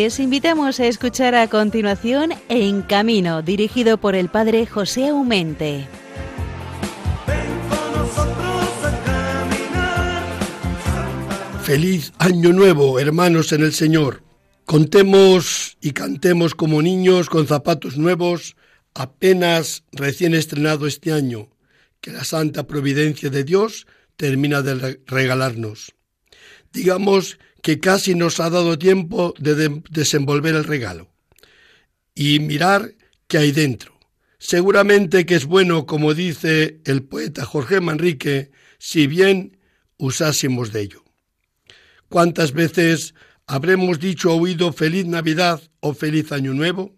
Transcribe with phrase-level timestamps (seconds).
[0.00, 5.88] Les invitamos a escuchar a continuación En Camino, dirigido por el padre José Aumente.
[11.64, 14.22] Feliz año nuevo, hermanos en el Señor.
[14.66, 18.54] Contemos y cantemos como niños con zapatos nuevos,
[18.94, 21.48] apenas recién estrenado este año,
[22.00, 25.96] que la santa providencia de Dios termina de regalarnos.
[26.72, 31.10] Digamos que casi nos ha dado tiempo de desenvolver el regalo
[32.14, 32.94] y mirar
[33.26, 34.00] qué hay dentro.
[34.38, 39.58] Seguramente que es bueno, como dice el poeta Jorge Manrique, si bien
[39.98, 41.04] usásemos de ello.
[42.08, 43.12] ¿Cuántas veces
[43.46, 46.96] habremos dicho o oído feliz Navidad o feliz Año Nuevo?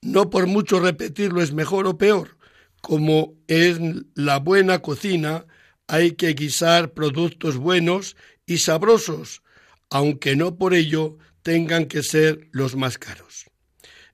[0.00, 2.38] No por mucho repetirlo es mejor o peor.
[2.80, 3.80] Como es
[4.14, 5.46] la buena cocina,
[5.88, 8.14] hay que guisar productos buenos
[8.46, 9.42] y sabrosos,
[9.90, 13.46] aunque no por ello tengan que ser los más caros.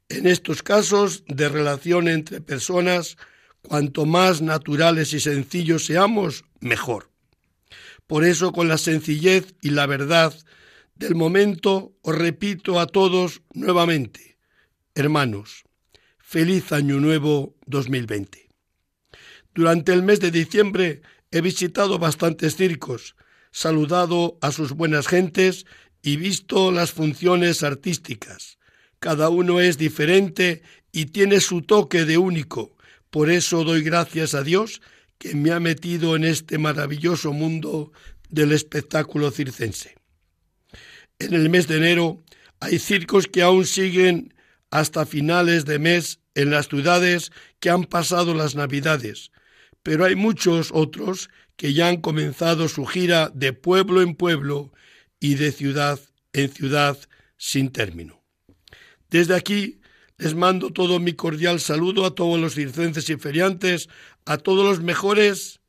[0.08, 3.16] En estos casos de relación entre personas,
[3.62, 7.10] cuanto más naturales y sencillos seamos, mejor.
[8.06, 10.34] Por eso, con la sencillez y la verdad
[10.94, 14.38] del momento, os repito a todos nuevamente,
[14.94, 15.64] hermanos,
[16.18, 18.48] feliz año nuevo 2020.
[19.54, 23.16] Durante el mes de diciembre he visitado bastantes circos,
[23.54, 25.64] saludado a sus buenas gentes
[26.02, 28.58] y visto las funciones artísticas.
[28.98, 32.76] Cada uno es diferente y tiene su toque de único.
[33.10, 34.82] Por eso doy gracias a Dios
[35.18, 37.92] que me ha metido en este maravilloso mundo
[38.28, 39.94] del espectáculo circense.
[41.20, 42.24] En el mes de enero
[42.58, 44.34] hay circos que aún siguen
[44.72, 49.30] hasta finales de mes en las ciudades que han pasado las Navidades,
[49.84, 54.72] pero hay muchos otros que ya han comenzado su gira de pueblo en pueblo
[55.20, 56.00] y de ciudad
[56.32, 56.98] en ciudad
[57.36, 58.22] sin término.
[59.08, 59.80] Desde aquí
[60.18, 63.88] les mando todo mi cordial saludo a todos los circenses y feriantes,
[64.24, 65.60] a todos los mejores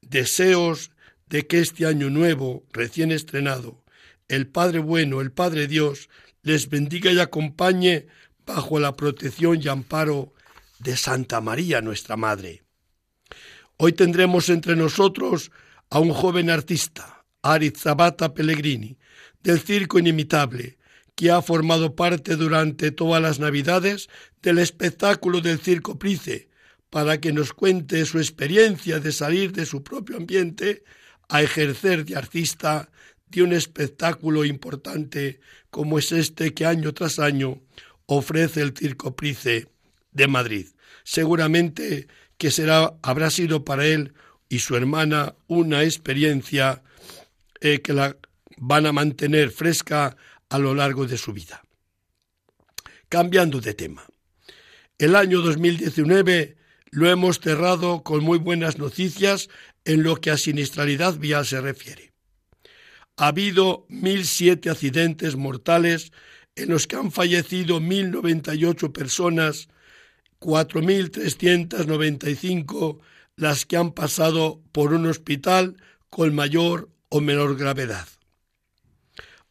[0.00, 0.90] deseos
[1.26, 3.84] de que este año nuevo, recién estrenado,
[4.28, 6.08] el Padre bueno, el Padre Dios,
[6.42, 8.06] les bendiga y acompañe
[8.46, 10.32] bajo la protección y amparo
[10.78, 12.62] de Santa María, nuestra Madre.
[13.80, 15.52] Hoy tendremos entre nosotros
[15.88, 18.98] a un joven artista, Aritz Zabata Pellegrini,
[19.40, 20.78] del Circo Inimitable,
[21.14, 24.08] que ha formado parte durante todas las Navidades
[24.42, 26.48] del espectáculo del Circo Price,
[26.90, 30.82] para que nos cuente su experiencia de salir de su propio ambiente
[31.28, 32.90] a ejercer de artista
[33.28, 35.38] de un espectáculo importante
[35.70, 37.60] como es este que año tras año
[38.06, 39.68] ofrece el Circo Price
[40.10, 40.66] de Madrid.
[41.04, 44.14] Seguramente que será, habrá sido para él
[44.48, 46.82] y su hermana una experiencia
[47.60, 48.16] eh, que la
[48.56, 50.16] van a mantener fresca
[50.48, 51.62] a lo largo de su vida.
[53.08, 54.06] Cambiando de tema.
[54.98, 56.56] El año 2019
[56.90, 59.48] lo hemos cerrado con muy buenas noticias
[59.84, 62.12] en lo que a siniestralidad vial se refiere.
[63.16, 66.12] Ha habido 1.007 accidentes mortales
[66.54, 69.68] en los que han fallecido 1.098 personas
[70.40, 72.98] 4.395
[73.36, 75.76] las que han pasado por un hospital
[76.10, 78.08] con mayor o menor gravedad.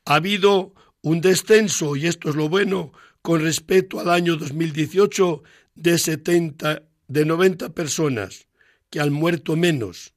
[0.05, 5.43] Ha habido un descenso, y esto es lo bueno, con respecto al año 2018
[5.75, 8.47] de 70 de 90 personas
[8.89, 10.13] que han muerto menos.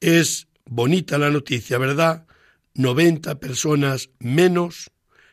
[0.00, 2.26] Es bonita la noticia, ¿verdad?
[2.74, 4.90] 90 personas menos,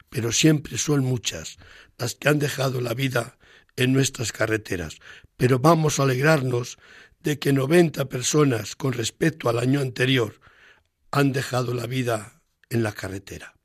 [0.10, 1.58] pero siempre son muchas
[1.98, 3.38] las que han dejado la vida
[3.78, 4.98] en nuestras carreteras,
[5.38, 6.78] pero vamos a alegrarnos
[7.22, 10.40] de que 90 personas con respecto al año anterior
[11.12, 13.56] han dejado la vida en la carretera.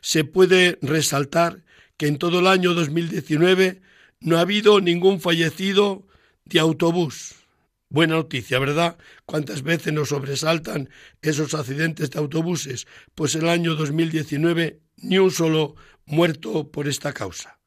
[0.00, 1.64] Se puede resaltar
[1.96, 3.80] que en todo el año 2019
[4.20, 6.06] no ha habido ningún fallecido
[6.44, 7.34] de autobús.
[7.88, 8.98] Buena noticia, ¿verdad?
[9.24, 10.90] ¿Cuántas veces nos sobresaltan
[11.22, 12.86] esos accidentes de autobuses?
[13.14, 15.76] Pues el año 2019 ni un solo
[16.06, 17.59] muerto por esta causa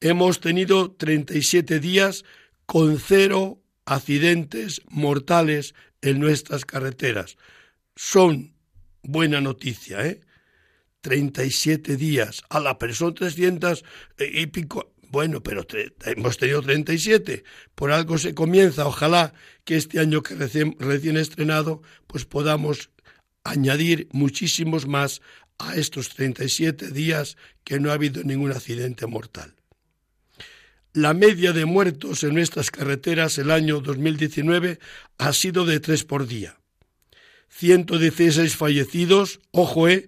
[0.00, 2.24] hemos tenido 37 días
[2.66, 7.36] con cero accidentes mortales en nuestras carreteras.
[7.96, 8.54] Son
[9.02, 10.20] buena noticia, ¿eh?
[11.02, 12.42] 37 días.
[12.48, 13.84] A la persona 300
[14.18, 14.94] y pico.
[15.10, 15.66] Bueno, pero
[16.06, 17.44] hemos tenido 37.
[17.74, 18.86] Por algo se comienza.
[18.86, 22.90] Ojalá que este año que recién, recién estrenado, pues podamos
[23.44, 25.20] añadir muchísimos más
[25.58, 29.54] a estos 37 días que no ha habido ningún accidente mortal.
[30.96, 34.78] La media de muertos en nuestras carreteras el año 2019
[35.18, 36.60] ha sido de tres por día.
[37.48, 40.06] 116 fallecidos, ojo, eh,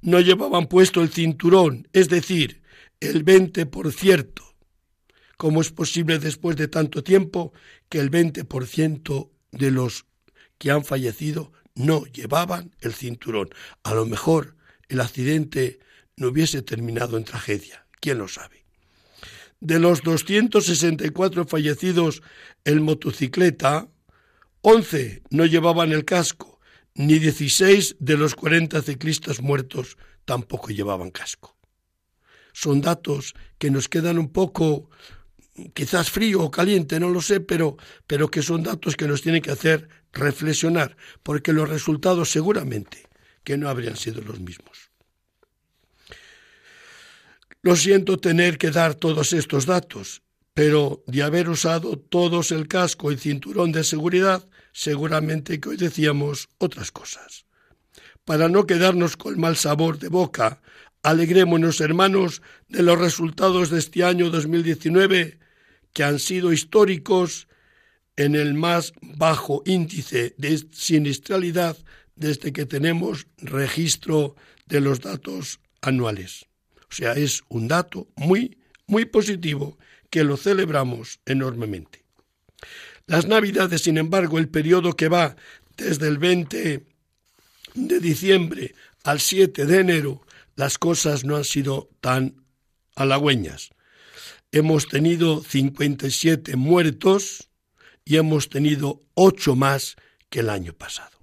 [0.00, 2.60] no llevaban puesto el cinturón, es decir,
[2.98, 4.42] el 20%.
[5.36, 7.52] ¿Cómo es posible después de tanto tiempo
[7.88, 10.06] que el 20% de los
[10.58, 13.50] que han fallecido no llevaban el cinturón?
[13.84, 14.56] A lo mejor
[14.88, 15.78] el accidente
[16.16, 17.86] no hubiese terminado en tragedia.
[18.00, 18.65] ¿Quién lo sabe?
[19.60, 22.22] De los 264 fallecidos
[22.64, 23.88] en motocicleta,
[24.60, 26.60] 11 no llevaban el casco,
[26.94, 31.56] ni 16 de los 40 ciclistas muertos tampoco llevaban casco.
[32.52, 34.90] Son datos que nos quedan un poco,
[35.74, 37.76] quizás frío o caliente, no lo sé, pero,
[38.06, 43.06] pero que son datos que nos tienen que hacer reflexionar, porque los resultados seguramente
[43.44, 44.85] que no habrían sido los mismos.
[47.66, 50.22] Lo siento tener que dar todos estos datos,
[50.54, 56.48] pero de haber usado todos el casco y cinturón de seguridad, seguramente que hoy decíamos
[56.58, 57.44] otras cosas.
[58.24, 60.62] Para no quedarnos con mal sabor de boca,
[61.02, 65.40] alegrémonos, hermanos, de los resultados de este año 2019,
[65.92, 67.48] que han sido históricos
[68.14, 71.76] en el más bajo índice de sinistralidad
[72.14, 74.36] desde que tenemos registro
[74.66, 76.46] de los datos anuales.
[76.90, 79.78] O sea, es un dato muy, muy positivo
[80.10, 82.04] que lo celebramos enormemente.
[83.06, 85.36] Las Navidades, sin embargo, el periodo que va
[85.76, 86.86] desde el 20
[87.74, 88.74] de diciembre
[89.04, 90.22] al 7 de enero,
[90.54, 92.42] las cosas no han sido tan
[92.94, 93.70] halagüeñas.
[94.52, 97.50] Hemos tenido 57 muertos
[98.04, 99.96] y hemos tenido 8 más
[100.30, 101.15] que el año pasado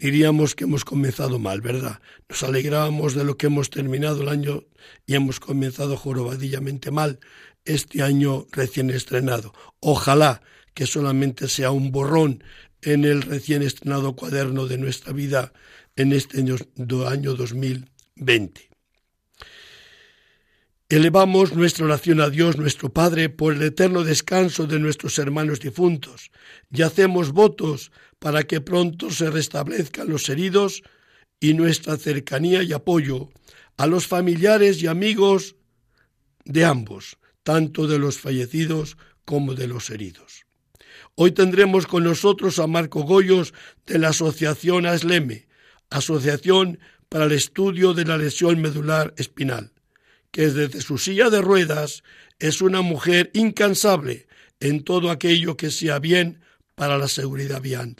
[0.00, 2.00] diríamos que hemos comenzado mal, ¿verdad?
[2.28, 4.64] Nos alegrábamos de lo que hemos terminado el año
[5.06, 7.20] y hemos comenzado jorobadillamente mal
[7.66, 9.52] este año recién estrenado.
[9.78, 10.42] Ojalá
[10.74, 12.42] que solamente sea un borrón
[12.82, 15.52] en el recién estrenado cuaderno de nuestra vida
[15.96, 16.56] en este año,
[17.06, 18.69] año 2020.
[20.90, 26.32] Elevamos nuestra oración a Dios nuestro Padre por el eterno descanso de nuestros hermanos difuntos
[26.68, 30.82] y hacemos votos para que pronto se restablezcan los heridos
[31.38, 33.30] y nuestra cercanía y apoyo
[33.76, 35.54] a los familiares y amigos
[36.44, 40.44] de ambos, tanto de los fallecidos como de los heridos.
[41.14, 43.54] Hoy tendremos con nosotros a Marco Goyos
[43.86, 45.46] de la Asociación ASLEME,
[45.88, 49.70] Asociación para el Estudio de la Lesión Medular Espinal
[50.30, 52.02] que desde su silla de ruedas
[52.38, 54.26] es una mujer incansable
[54.60, 56.40] en todo aquello que sea bien
[56.74, 57.96] para la seguridad vial.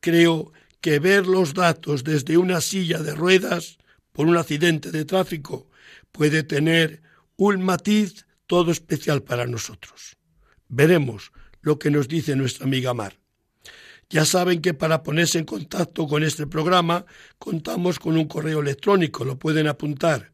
[0.00, 3.78] Creo que ver los datos desde una silla de ruedas
[4.12, 5.68] por un accidente de tráfico
[6.12, 7.02] puede tener
[7.36, 10.16] un matiz todo especial para nosotros.
[10.68, 13.18] Veremos lo que nos dice nuestra amiga Mar.
[14.10, 17.04] Ya saben que para ponerse en contacto con este programa
[17.38, 20.32] contamos con un correo electrónico, lo pueden apuntar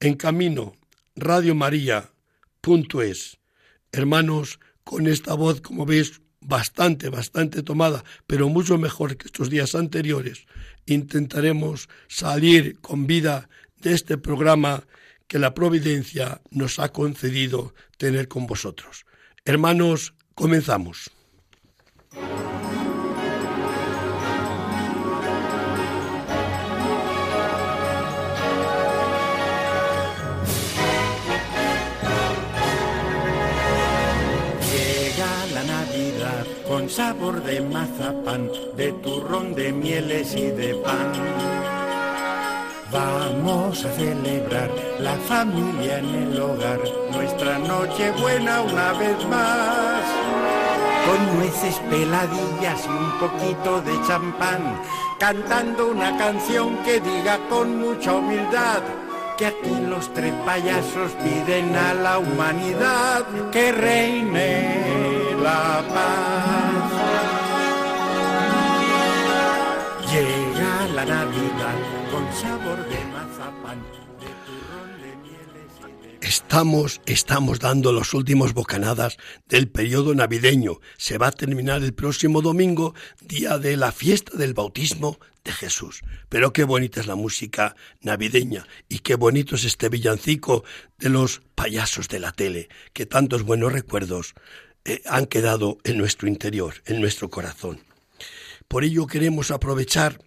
[0.00, 0.74] en camino
[1.14, 3.38] radiomaria.es.
[3.92, 9.74] Hermanos, con esta voz, como veis, bastante, bastante tomada, pero mucho mejor que estos días
[9.74, 10.46] anteriores,
[10.86, 14.86] intentaremos salir con vida de este programa
[15.28, 19.04] que la providencia nos ha concedido tener con vosotros.
[19.44, 21.10] Hermanos, comenzamos.
[36.70, 41.12] Con sabor de mazapán, de turrón, de mieles y de pan.
[42.92, 46.78] Vamos a celebrar la familia en el hogar,
[47.10, 50.04] nuestra noche buena una vez más.
[51.06, 54.80] Con nueces peladillas y un poquito de champán,
[55.18, 58.80] cantando una canción que diga con mucha humildad
[59.36, 66.59] que aquí los tres payasos piden a la humanidad que reine la paz.
[71.04, 71.76] La Navidad
[72.10, 73.82] con sabor de mazapán.
[76.20, 79.16] Estamos, estamos dando los últimos bocanadas
[79.48, 80.80] del periodo navideño.
[80.98, 86.02] Se va a terminar el próximo domingo, día de la fiesta del bautismo de Jesús.
[86.28, 90.64] Pero qué bonita es la música navideña y qué bonito es este villancico
[90.98, 94.34] de los payasos de la tele, que tantos buenos recuerdos
[94.84, 97.80] eh, han quedado en nuestro interior, en nuestro corazón.
[98.68, 100.20] Por ello queremos aprovechar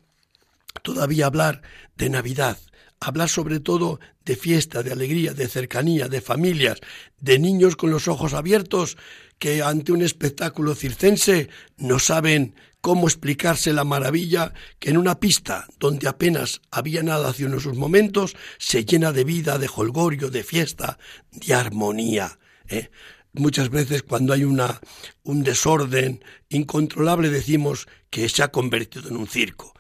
[0.82, 1.62] todavía hablar
[1.96, 2.58] de Navidad,
[3.00, 6.80] hablar sobre todo de fiesta, de alegría, de cercanía, de familias,
[7.20, 8.98] de niños con los ojos abiertos
[9.39, 15.68] que ante un espectáculo circense no saben cómo explicarse la maravilla que en una pista
[15.80, 20.98] donde apenas había nada hace unos momentos se llena de vida, de holgorio, de fiesta,
[21.32, 22.39] de armonía.
[22.68, 22.89] ¿eh?
[23.34, 24.82] Muchas veces cuando hay una,
[25.24, 29.74] un desorden incontrolable decimos que se ha convertido en un circo.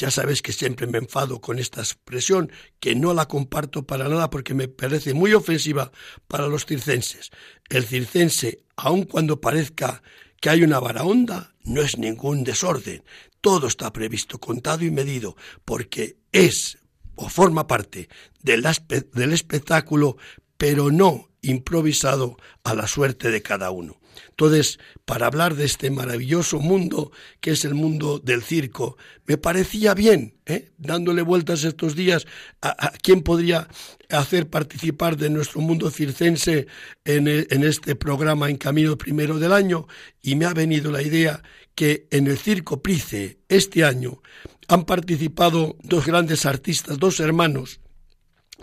[0.00, 4.30] Ya sabes que siempre me enfado con esta expresión, que no la comparto para nada
[4.30, 5.92] porque me parece muy ofensiva
[6.26, 7.28] para los circenses.
[7.68, 10.02] El circense, aun cuando parezca
[10.40, 13.04] que hay una vara honda, no es ningún desorden.
[13.42, 16.78] Todo está previsto, contado y medido, porque es
[17.14, 18.08] o forma parte
[18.40, 18.66] del,
[19.12, 20.16] del espectáculo,
[20.56, 23.99] pero no improvisado a la suerte de cada uno.
[24.28, 28.96] Entonces, para hablar de este maravilloso mundo que es el mundo del circo,
[29.26, 30.70] me parecía bien, ¿eh?
[30.78, 32.26] dándole vueltas estos días
[32.62, 33.68] a, quién podría
[34.08, 36.66] hacer participar de nuestro mundo circense
[37.04, 39.86] en, en este programa en Camino Primero del año,
[40.22, 41.42] y me ha venido la idea
[41.74, 44.22] que en el Circo Price este año
[44.68, 47.80] han participado dos grandes artistas, dos hermanos,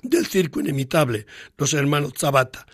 [0.03, 1.25] del circo inimitable,
[1.57, 2.65] los hermanos Zabata.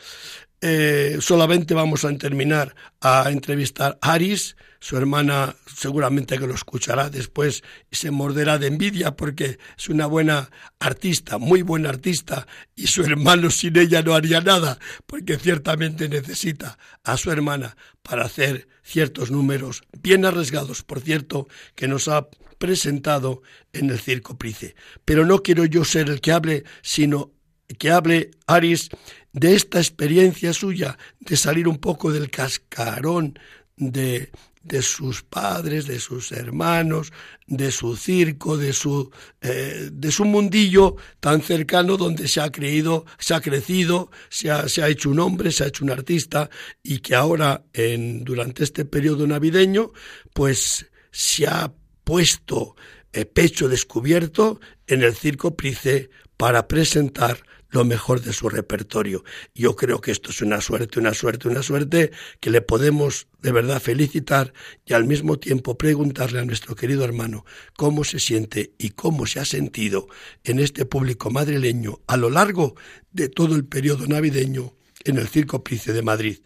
[0.66, 7.10] Eh, solamente vamos a terminar a entrevistar a Aris, su hermana seguramente que lo escuchará
[7.10, 12.88] después y se morderá de envidia porque es una buena artista, muy buena artista, y
[12.88, 18.70] su hermano sin ella no haría nada, porque ciertamente necesita a su hermana para hacer
[18.84, 23.42] ciertos números bien arriesgados, por cierto, que nos ha presentado
[23.74, 24.76] en el Circo Price.
[25.04, 27.34] Pero no quiero yo ser el que hable, sino
[27.78, 28.90] que hable Aris
[29.34, 33.38] de esta experiencia suya de salir un poco del cascarón
[33.76, 34.32] de,
[34.64, 37.12] de sus padres, de sus hermanos,
[37.48, 39.12] de su circo, de su,
[39.42, 44.70] eh, de su mundillo tan cercano donde se ha creído, se ha crecido, se ha,
[44.70, 46.50] se ha hecho un hombre, se ha hecho un artista
[46.82, 49.92] y que ahora en, durante este periodo navideño
[50.32, 51.74] pues se ha
[52.04, 52.76] puesto
[53.12, 59.24] eh, pecho descubierto en el Circo Price para presentar lo mejor de su repertorio.
[59.54, 63.52] Yo creo que esto es una suerte, una suerte, una suerte que le podemos de
[63.52, 64.54] verdad felicitar
[64.86, 69.40] y al mismo tiempo preguntarle a nuestro querido hermano cómo se siente y cómo se
[69.40, 70.08] ha sentido
[70.44, 72.76] en este público madrileño a lo largo
[73.12, 76.38] de todo el periodo navideño en el Circo Price de Madrid.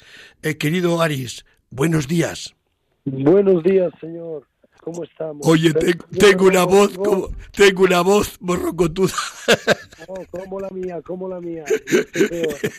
[0.42, 2.56] Eh, querido Aris, buenos días.
[3.04, 4.48] Buenos días, señor.
[4.82, 5.46] ¿Cómo estamos?
[5.46, 8.40] Oye, tengo una voz, como, tengo una voz
[10.30, 11.64] como la mía, como la mía.
[11.68, 12.72] Este,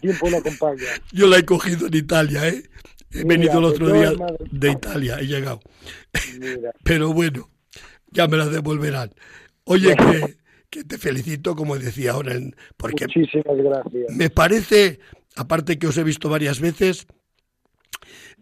[0.00, 0.88] tiempo la acompaña.
[1.12, 2.62] Yo la he cogido en Italia, ¿eh?
[3.10, 4.12] He venido el otro día
[4.50, 5.60] de Italia, he llegado.
[6.84, 7.50] Pero bueno,
[8.10, 9.10] ya me la devolverán.
[9.64, 10.36] Oye, que,
[10.70, 12.34] que, te felicito, como decía ahora,
[12.76, 14.16] porque Muchísimas gracias.
[14.16, 14.98] me parece,
[15.36, 17.06] aparte que os he visto varias veces,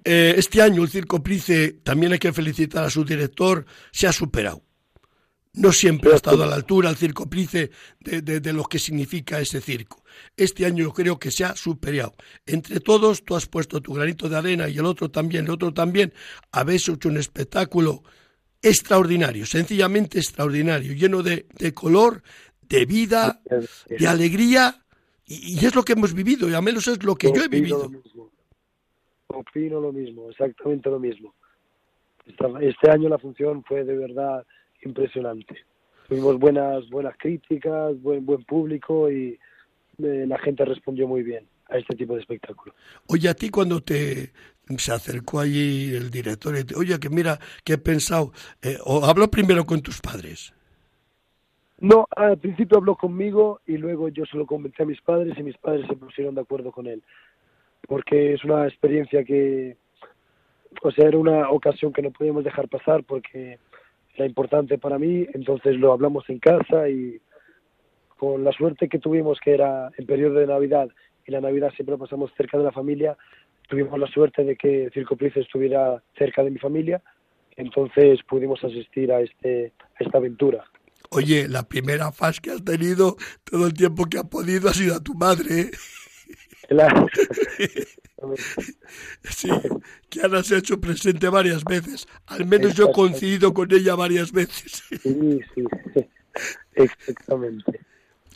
[0.05, 4.13] eh, este año el Circo Price, también hay que felicitar a su director, se ha
[4.13, 4.63] superado.
[5.53, 9.61] No siempre ha estado a la altura el Circo Price de, lo que significa ese
[9.61, 10.05] circo.
[10.37, 12.15] Este año yo creo que se ha superado.
[12.47, 15.75] Entre todos, tú has puesto tu granito de arena y el otro también, el otro
[15.75, 16.13] también.
[16.53, 18.03] Habéis hecho un espectáculo
[18.63, 22.23] extraordinario, sencillamente extraordinario, lleno de, color,
[22.63, 23.41] de vida,
[23.89, 24.85] de alegría.
[25.27, 27.91] Y, es lo que hemos vivido, y al menos es lo que yo he vivido
[29.35, 31.35] opino lo mismo, exactamente lo mismo.
[32.61, 34.45] Este año la función fue de verdad
[34.83, 35.55] impresionante.
[36.09, 39.39] Tuvimos buenas, buenas críticas, buen, buen público y
[39.99, 42.75] eh, la gente respondió muy bien a este tipo de espectáculo.
[43.07, 44.33] Oye, a ti cuando te
[44.77, 48.33] se acercó allí el director y te, oye, que mira, que he pensado,
[48.63, 50.53] eh, o habló primero con tus padres.
[51.79, 55.43] No, al principio habló conmigo y luego yo se lo comenté a mis padres y
[55.43, 57.03] mis padres se pusieron de acuerdo con él
[57.87, 59.77] porque es una experiencia que,
[60.83, 63.59] o sea, era una ocasión que no podíamos dejar pasar porque
[64.21, 67.19] era importante para mí, entonces lo hablamos en casa y
[68.19, 70.91] con la suerte que tuvimos que era el periodo de Navidad
[71.27, 73.17] y la Navidad siempre pasamos cerca de la familia,
[73.67, 77.01] tuvimos la suerte de que Circo Price estuviera cerca de mi familia,
[77.57, 80.65] entonces pudimos asistir a, este, a esta aventura.
[81.13, 84.97] Oye, la primera fase que has tenido todo el tiempo que ha podido ha sido
[84.97, 85.61] a tu madre.
[85.61, 85.71] ¿eh?
[89.31, 89.49] Sí,
[90.09, 92.07] que Ana se ha hecho presente varias veces.
[92.27, 94.83] Al menos yo coincido con ella varias veces.
[95.03, 95.65] Sí, sí,
[96.75, 97.81] exactamente.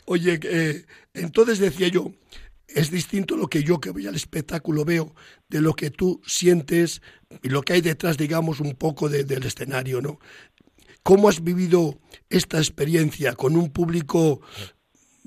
[0.05, 2.13] Oye, eh, entonces decía yo,
[2.67, 5.15] es distinto lo que yo que voy al espectáculo veo
[5.49, 7.01] de lo que tú sientes
[7.41, 10.19] y lo que hay detrás, digamos, un poco del escenario, ¿no?
[11.03, 11.99] ¿Cómo has vivido
[12.29, 14.41] esta experiencia con un público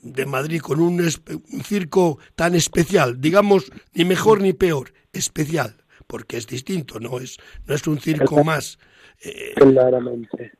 [0.03, 3.21] de Madrid, con un, un circo tan especial?
[3.21, 5.75] Digamos, ni mejor ni peor, especial,
[6.07, 8.79] porque es distinto, no es, no es un circo más.
[9.25, 10.53] Eh, claramente,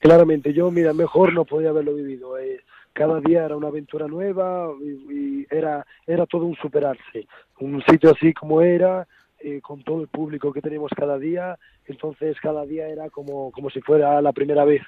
[0.00, 0.52] claramente.
[0.52, 2.38] Yo, mira, mejor no podía haberlo vivido.
[2.38, 2.60] Eh,
[2.92, 7.26] cada día era una aventura nueva y, era, era todo un superarse.
[7.60, 9.06] Un sitio así como era,
[9.40, 13.70] eh, con todo el público que tenemos cada día, entonces cada día era como, como
[13.70, 14.82] si fuera la primera vez.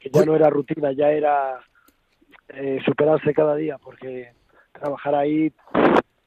[0.00, 1.60] Que ya no era rutina, ya era
[2.48, 4.32] eh, superarse cada día, porque
[4.72, 5.52] trabajar ahí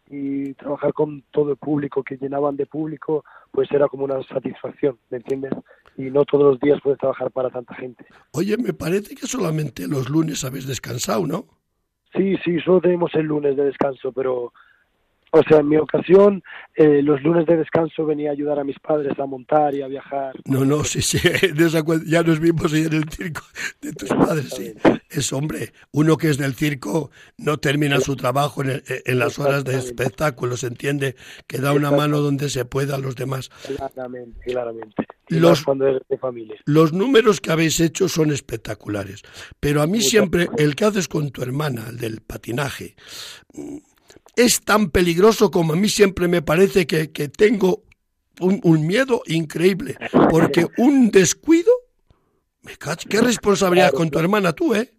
[0.09, 4.97] y trabajar con todo el público que llenaban de público, pues era como una satisfacción,
[5.09, 5.53] ¿me entiendes?
[5.97, 8.05] Y no todos los días puedes trabajar para tanta gente.
[8.31, 11.45] Oye, me parece que solamente los lunes habéis descansado, ¿no?
[12.15, 14.53] Sí, sí, solo tenemos el lunes de descanso, pero
[15.31, 16.43] o sea, en mi ocasión,
[16.75, 19.87] eh, los lunes de descanso venía a ayudar a mis padres a montar y a
[19.87, 20.33] viajar.
[20.45, 21.17] No, no, sí, sí,
[22.05, 23.43] ya nos vimos ahí en el circo
[23.81, 24.73] de tus padres, sí.
[25.09, 29.63] Es hombre, uno que es del circo no termina su trabajo en, en las horas
[29.63, 31.15] de espectáculo, se entiende,
[31.47, 33.49] que da una mano donde se pueda a los demás.
[33.65, 35.07] Claramente, claramente.
[35.29, 36.55] Los, cuando eres de familia.
[36.65, 39.23] los números que habéis hecho son espectaculares,
[39.59, 42.95] pero a mí siempre el que haces con tu hermana, el del patinaje,
[44.35, 47.83] es tan peligroso como a mí siempre me parece que, que tengo
[48.39, 49.95] un, miedo increíble,
[50.29, 51.71] porque un descuido,
[52.63, 52.73] me
[53.09, 54.91] qué responsabilidad con tu hermana tú, ¿eh?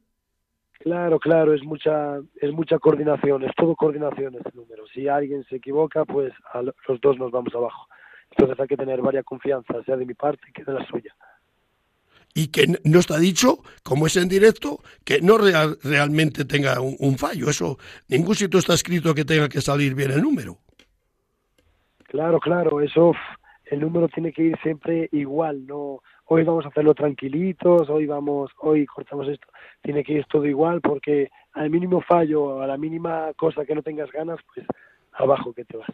[0.80, 4.86] Claro, claro, es mucha, es mucha coordinación, es todo coordinación este número.
[4.94, 7.88] Si alguien se equivoca, pues a los dos nos vamos abajo.
[8.30, 11.14] Entonces hay que tener varias confianza, sea de mi parte que de la suya
[12.34, 17.50] y que no está dicho, como es en directo, que no realmente tenga un, fallo.
[17.50, 20.58] Eso, ningún sitio está escrito que tenga que salir bien el número.
[22.04, 23.12] Claro, claro, eso,
[23.66, 28.50] el número tiene que ir siempre igual, no, hoy vamos a hacerlo tranquilitos, hoy vamos,
[28.60, 29.48] hoy cortamos esto,
[29.82, 33.82] tiene que ir todo igual porque al mínimo fallo, a la mínima cosa que no
[33.82, 34.66] tengas ganas, pues
[35.12, 35.90] abajo que te vas.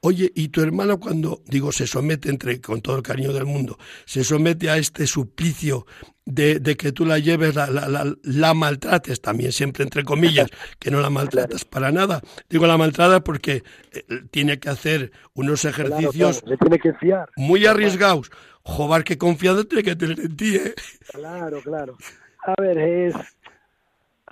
[0.00, 3.78] Oye, y tu hermano cuando, digo, se somete, entre con todo el cariño del mundo,
[4.04, 5.86] se somete a este suplicio
[6.24, 10.90] de, de que tú la lleves, la, la, la, maltrates, también siempre entre comillas, que
[10.90, 12.20] no la maltratas para nada.
[12.48, 17.28] Digo la maltrata porque eh, tiene que hacer unos ejercicios tiene que fiar.
[17.36, 18.30] muy arriesgados.
[18.64, 20.74] Joder, qué confianza tiene que tener en ti, ¿eh?
[21.12, 21.96] Claro, claro.
[22.44, 23.14] A ver, es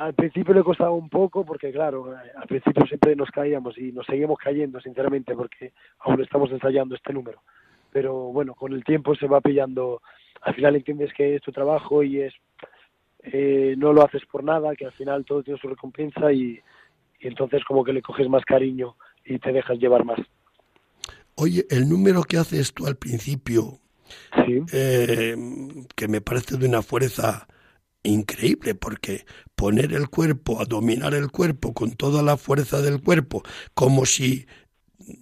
[0.00, 4.06] al principio le costaba un poco porque, claro, al principio siempre nos caíamos y nos
[4.06, 7.42] seguimos cayendo, sinceramente, porque aún estamos ensayando este número.
[7.92, 10.00] Pero bueno, con el tiempo se va pillando,
[10.40, 12.32] al final entiendes que es tu trabajo y es
[13.24, 16.58] eh, no lo haces por nada, que al final todo tiene su recompensa y,
[17.20, 20.18] entonces como que le coges más cariño y te dejas llevar más.
[21.34, 23.80] Oye, el número que haces tú al principio,
[24.72, 25.36] eh,
[25.94, 27.46] que me parece de una fuerza
[28.02, 33.42] increíble porque poner el cuerpo, a dominar el cuerpo con toda la fuerza del cuerpo,
[33.74, 34.46] como si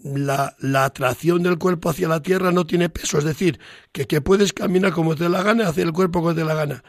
[0.05, 3.59] la, la, atracción del cuerpo hacia la tierra no tiene peso, es decir,
[3.93, 6.83] que, que puedes caminar como te la gana hacia el cuerpo como te la gana.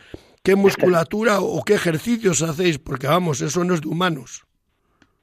[0.43, 2.79] ¿Qué musculatura o qué ejercicios hacéis?
[2.79, 4.45] Porque vamos, eso no es de humanos.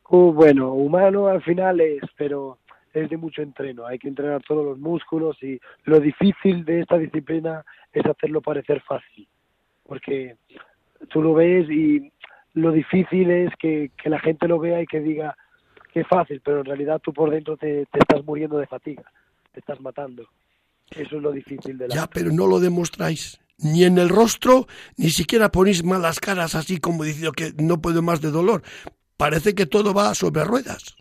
[0.09, 2.59] Uh, bueno, humano al final es, pero
[2.93, 3.87] es de mucho entreno.
[3.87, 8.83] Hay que entrenar todos los músculos y lo difícil de esta disciplina es hacerlo parecer
[8.87, 9.27] fácil
[9.87, 10.37] porque
[11.11, 12.13] tú lo ves y
[12.55, 15.37] lo difícil es que, la gente lo vea y que diga
[15.93, 19.05] que fácil, pero en realidad tú por dentro te, estás muriendo de fatiga,
[19.53, 20.29] te estás matando.
[20.91, 21.95] Eso es lo difícil de la...
[21.95, 23.41] Ya, pero no lo demostráis.
[23.59, 24.67] Ni en el rostro,
[24.99, 28.63] ni siquiera ponéis malas caras así como diciendo que no puedo más de dolor.
[29.17, 30.97] Parece que todo va sobre ruedas.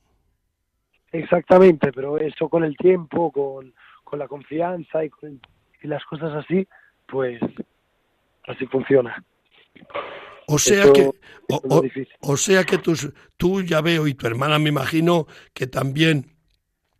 [1.11, 5.39] Exactamente, pero eso con el tiempo, con, con la confianza y, con,
[5.81, 6.67] y las cosas así,
[7.07, 7.39] pues
[8.47, 9.23] así funciona.
[10.47, 11.09] O sea que,
[12.21, 16.35] o, sea que tus, tú ya veo y tu hermana me imagino que también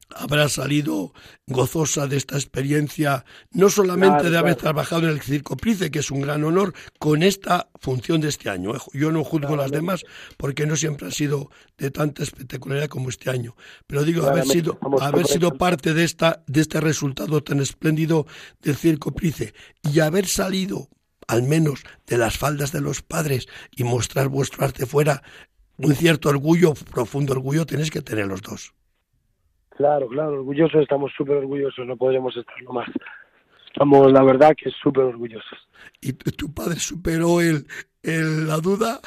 [0.10, 1.14] habrá salido
[1.48, 6.12] gozosa de esta experiencia, no solamente de haber trabajado en el Circo Price, que es
[6.12, 8.74] un gran honor, con esta función de este año.
[8.94, 10.04] Yo no juzgo las demás
[10.38, 13.56] porque no siempre han sido de tanta espectacularidad como este año.
[13.88, 18.26] Pero digo, haber sido, haber sido parte de, esta, de este resultado tan espléndido
[18.62, 19.54] del Circo Price
[19.84, 20.90] y haber salido
[21.28, 25.22] al menos de las faldas de los padres y mostrar vuestro arte fuera,
[25.78, 28.74] un cierto orgullo, profundo orgullo, tenéis que tener los dos.
[29.72, 32.90] Claro, claro, orgullosos, estamos súper orgullosos, no podríamos estarlo más.
[33.68, 35.60] Estamos, la verdad, que súper orgullosos.
[36.00, 37.66] ¿Y tu padre superó el,
[38.02, 39.02] el, la duda?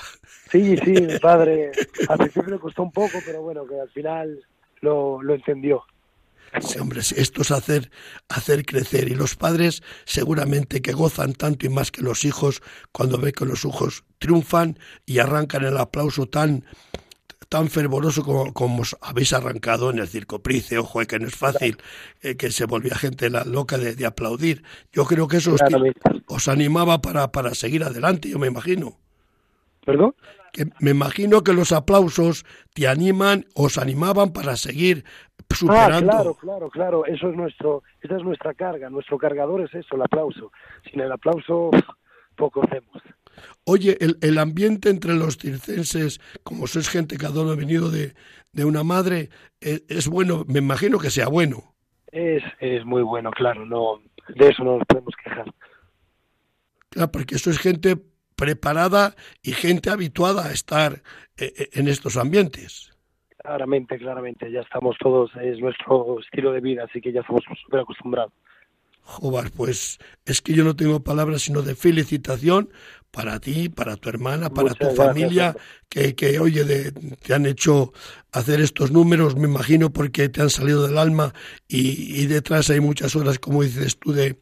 [0.51, 1.71] Sí, sí, mi padre
[2.09, 4.41] al principio le costó un poco, pero bueno, que al final
[4.83, 5.85] lo, lo entendió.
[6.61, 7.91] Sí, hombre, esto es hacer,
[8.29, 9.09] hacer crecer.
[9.09, 13.45] Y los padres seguramente que gozan tanto y más que los hijos cuando ven que
[13.45, 16.65] los hijos triunfan y arrancan el aplauso tan,
[17.49, 20.77] tan fervoroso como, como habéis arrancado en el Circo Price.
[20.79, 21.79] Ojo, que no es fácil,
[22.23, 24.63] eh, que se volvía gente la loca de, de aplaudir.
[24.93, 25.61] Yo creo que eso os,
[26.27, 28.99] os, animaba para, para seguir adelante, yo me imagino.
[29.85, 30.15] ¿Perdón?
[30.53, 35.05] Que me imagino que los aplausos te animan, os animaban para seguir
[35.51, 35.97] superando.
[35.97, 37.07] Ah, claro, claro, claro.
[37.07, 38.91] Eso es nuestro, esa es nuestra carga.
[38.91, 40.51] Nuestro cargador es eso, el aplauso.
[40.91, 41.71] Sin el aplauso,
[42.37, 43.03] poco hacemos.
[43.65, 48.15] Oye, el, el ambiente entre los circenses, como sois gente que ha venido de,
[48.53, 49.29] de una madre,
[49.61, 51.75] es, es, bueno, me imagino que sea bueno.
[52.11, 54.01] Es, es muy bueno, claro, no,
[54.35, 55.53] de eso no nos podemos quejar.
[56.89, 57.97] Claro, porque eso es gente
[58.39, 61.03] preparada y gente habituada a estar
[61.37, 62.93] eh, en estos ambientes.
[63.37, 67.81] Claramente, claramente, ya estamos todos, es nuestro estilo de vida, así que ya estamos súper
[67.81, 68.33] acostumbrados.
[69.03, 72.69] Joder, pues es que yo no tengo palabras sino de felicitación
[73.11, 75.57] para ti, para tu hermana, para Muchas tu gracias, familia,
[75.89, 77.93] que, que oye, de, te han hecho
[78.33, 81.33] hacer estos números, me imagino, porque te han salido del alma
[81.67, 84.39] y, y detrás hay muchas horas, como dices tú, de,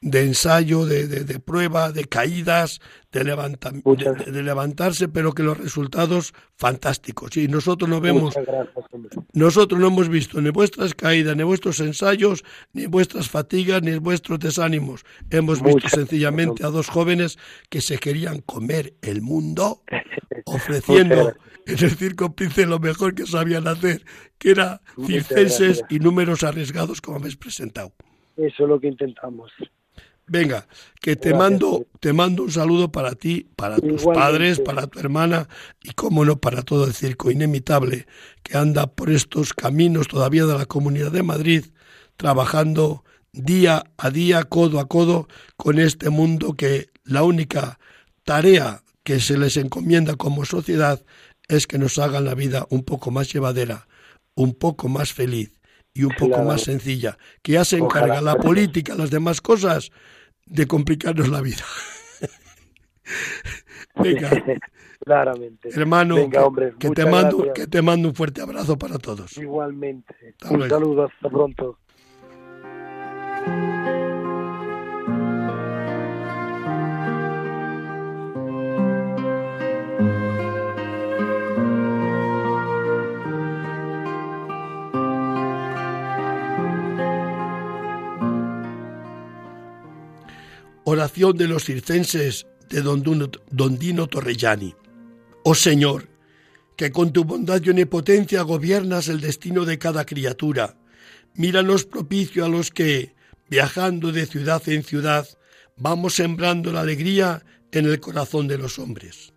[0.00, 5.56] de ensayo, de, de, de, prueba, de caídas, de, levanta, de, levantarse, pero que los
[5.56, 7.36] resultados fantásticos.
[7.36, 8.84] Y nosotros no vemos, gracias,
[9.32, 12.44] nosotros no hemos visto ni vuestras caídas, ni vuestros ensayos,
[12.74, 15.04] ni vuestras fatigas, ni vuestros desánimos.
[15.30, 16.68] Hemos Muchas visto sencillamente gracias.
[16.68, 17.38] a dos jóvenes
[17.70, 19.82] que se querían comer el mundo
[20.44, 21.34] ofreciendo
[21.66, 22.34] en el circo
[22.66, 24.04] lo mejor que sabían hacer,
[24.38, 27.92] que era circenses y números arriesgados como habéis presentado.
[28.36, 29.52] Eso es lo que intentamos.
[30.26, 30.66] Venga,
[31.02, 31.50] que te Gracias.
[31.50, 34.14] mando, te mando un saludo para ti, para tus Igualmente.
[34.14, 35.48] padres, para tu hermana
[35.82, 38.06] y cómo no para todo el circo inimitable
[38.42, 41.66] que anda por estos caminos todavía de la Comunidad de Madrid,
[42.16, 47.78] trabajando día a día, codo a codo, con este mundo que la única
[48.22, 51.04] tarea que se les encomienda como sociedad
[51.48, 53.86] es que nos hagan la vida un poco más llevadera,
[54.34, 55.52] un poco más feliz
[55.92, 56.44] y un poco Claro.
[56.44, 58.34] más sencilla, que ya se encarga Ojalá.
[58.34, 59.90] la política, las demás cosas,
[60.46, 61.62] de complicarnos la vida.
[63.96, 64.30] Venga,
[65.04, 65.68] Claramente.
[65.72, 67.54] hermano, Venga, que- hombre, que, te mando, gracias.
[67.54, 69.36] que te mando un fuerte abrazo para todos.
[69.36, 70.14] Igualmente.
[70.40, 70.74] Hasta Un luego.
[70.74, 71.78] saludo, hasta pronto.
[90.94, 94.76] Oración de los circenses de Don, Dino Torrellani.
[95.42, 96.08] Oh Señor,
[96.76, 100.76] que con tu bondad y omnipotencia gobiernas el destino de cada criatura,
[101.34, 103.12] míranos propicio a los que,
[103.50, 105.26] viajando de ciudad en ciudad,
[105.76, 109.32] vamos sembrando la alegría en el corazón de los hombres.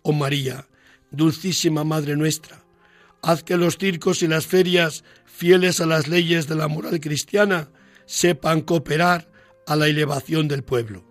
[0.00, 0.66] Oh María,
[1.10, 2.64] dulcísima Madre nuestra,
[3.20, 7.68] haz que los circos y las ferias, fieles a las leyes de la moral cristiana,
[8.06, 9.29] sepan cooperar
[9.70, 11.04] a la elevación del pueblo.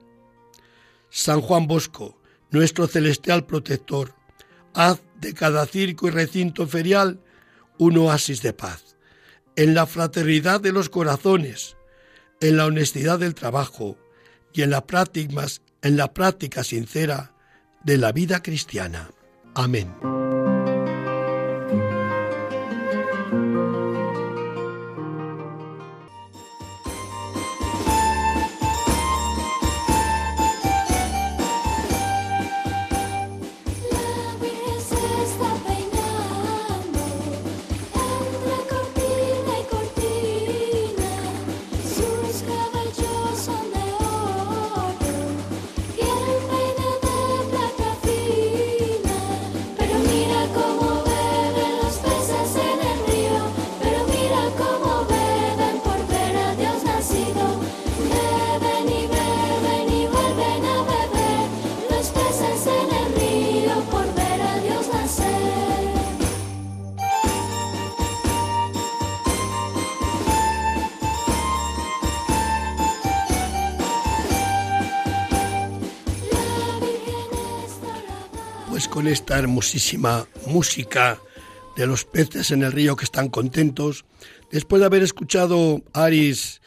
[1.10, 2.20] San Juan Bosco,
[2.52, 4.14] nuestro celestial protector,
[4.74, 7.22] haz de cada circo y recinto ferial
[7.78, 8.98] un oasis de paz,
[9.56, 11.78] en la fraternidad de los corazones,
[12.42, 13.98] en la honestidad del trabajo
[14.52, 15.46] y en la práctica,
[15.82, 17.34] en la práctica sincera
[17.86, 19.10] de la vida cristiana.
[19.56, 19.96] Amén.
[79.12, 81.20] Esta hermosísima música
[81.76, 84.06] de los peces en el río que están contentos,
[84.52, 86.62] después de haber escuchado a Aris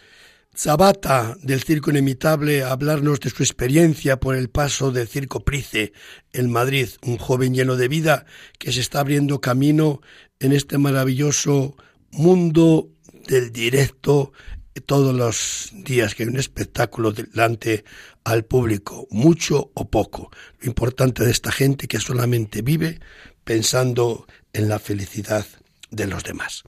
[0.56, 5.92] Zabata del Circo Inimitable hablarnos de su experiencia por el paso del Circo Price
[6.32, 8.26] en Madrid, un joven lleno de vida
[8.58, 10.00] que se está abriendo camino
[10.40, 11.76] en este maravilloso
[12.10, 12.90] mundo
[13.28, 14.32] del directo
[14.80, 17.84] todos los días que hay un espectáculo delante
[18.24, 20.30] al público, mucho o poco.
[20.60, 23.00] Lo importante de esta gente que solamente vive
[23.44, 25.46] pensando en la felicidad
[25.90, 26.62] de los demás.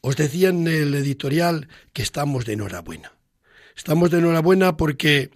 [0.00, 3.12] Os decía en el editorial que estamos de enhorabuena.
[3.76, 5.30] Estamos de enhorabuena porque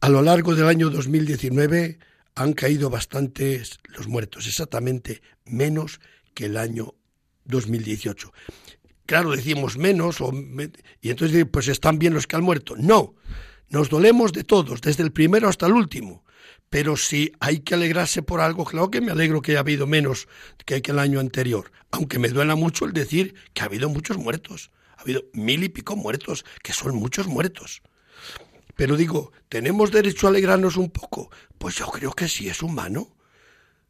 [0.00, 1.98] a lo largo del año 2019
[2.34, 6.00] han caído bastantes los muertos, exactamente menos
[6.34, 6.94] que el año
[7.46, 8.32] 2018.
[9.06, 10.32] Claro, decimos menos, o
[11.00, 12.76] y entonces pues están bien los que han muerto.
[12.76, 13.14] No,
[13.70, 16.24] nos dolemos de todos, desde el primero hasta el último.
[16.70, 20.28] Pero si hay que alegrarse por algo, claro que me alegro que haya habido menos
[20.66, 21.72] que, el año anterior.
[21.90, 24.70] Aunque me duela mucho el decir que ha habido muchos muertos.
[24.96, 27.82] Ha habido mil y pico muertos, que son muchos muertos.
[28.76, 31.30] Pero digo, ¿tenemos derecho a alegrarnos un poco?
[31.56, 33.16] Pues yo creo que sí, es humano.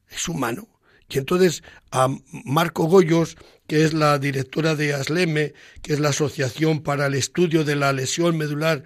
[0.08, 0.68] Es humano.
[1.08, 2.08] Y entonces a
[2.44, 3.36] Marco Goyos,
[3.68, 5.52] que es la directora de ASLEME,
[5.82, 8.82] que es la Asociación para el Estudio de la Lesión Medular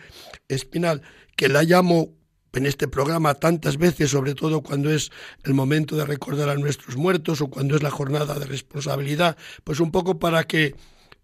[0.49, 1.03] Espinal,
[1.37, 2.11] que la llamo
[2.53, 5.11] en este programa tantas veces, sobre todo cuando es
[5.45, 9.79] el momento de recordar a nuestros muertos o cuando es la jornada de responsabilidad, pues
[9.79, 10.75] un poco para que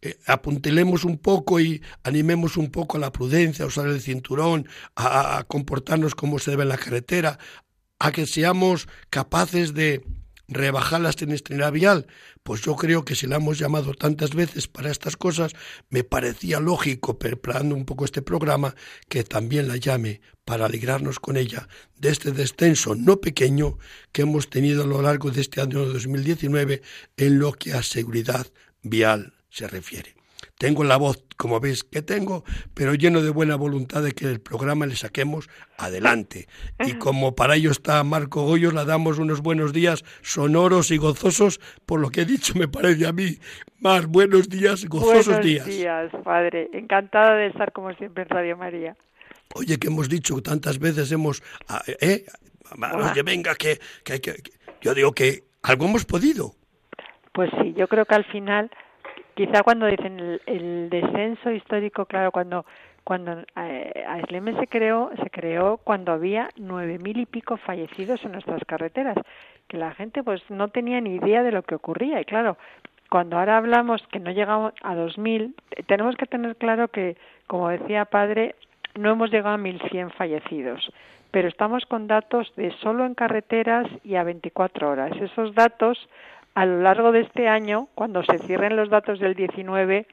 [0.01, 4.69] eh, apuntilemos un poco y animemos un poco a la prudencia, a usar el cinturón,
[4.95, 7.41] a, a comportarnos como se debe en la carretera,
[7.99, 10.05] a que seamos capaces de
[10.49, 12.07] rebajar la sinistralidad vial,
[12.43, 15.53] pues yo creo que si la hemos llamado tantas veces para estas cosas,
[15.91, 18.75] me parecía lógico, preparando un poco este programa,
[19.09, 23.79] que también la llame para alegrarnos con ella de este descenso no pequeño
[24.13, 26.83] que hemos tenido a lo largo de este año 2019
[27.17, 28.47] en lo que a seguridad
[28.83, 30.18] vial se refiere.
[30.59, 32.43] Tengo la voz, como veis, que tengo,
[32.75, 36.49] pero lleno de buena voluntad de que el programa le saquemos adelante.
[36.85, 41.61] Y como para ello está Marco Goyos, le damos unos buenos días sonoros y gozosos,
[41.87, 43.39] por lo que he dicho, me parece a mí.
[43.79, 45.67] Mar, buenos días, gozosos Buenos días.
[45.67, 46.69] días, padre.
[46.73, 48.97] Encantada de estar como siempre en Radio María.
[49.55, 51.41] Oye, que hemos dicho tantas veces, hemos...
[52.01, 52.25] ¿eh?
[53.13, 56.55] Oye, venga, que, que, que- que- Yo digo que algo hemos podido.
[57.33, 58.71] Pues sí, yo creo que al final,
[59.39, 62.67] quizá cuando dicen el, el descenso histórico, claro, cuando
[63.05, 63.93] cuando eh,
[64.59, 69.17] se creó, se creó cuando había nueve mil y pico fallecidos en nuestras carreteras,
[69.69, 72.59] que la gente pues no tenía ni idea de lo que ocurría y claro,
[73.09, 77.69] cuando ahora hablamos que no llegamos a 2000, eh, tenemos que tener claro que, como
[77.69, 78.57] decía padre,
[78.97, 80.93] no hemos llegado a 1100 fallecidos,
[81.31, 85.13] pero estamos con datos de solo en carreteras y a 24 horas.
[85.21, 85.97] Esos datos
[86.55, 90.07] a lo largo de este año, cuando se cierren los datos del 19,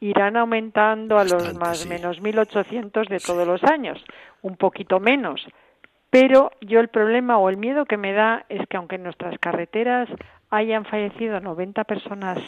[0.00, 1.88] irán aumentando a los más o sí.
[1.88, 4.02] menos 1.800 de todos los años,
[4.42, 5.46] un poquito menos.
[6.10, 9.38] Pero yo el problema o el miedo que me da es que aunque en nuestras
[9.38, 10.08] carreteras
[10.50, 12.38] hayan fallecido 90 personas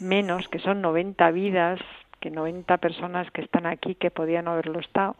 [0.00, 1.80] menos, que son 90 vidas,
[2.20, 5.16] que 90 personas que están aquí que podían haberlo estado,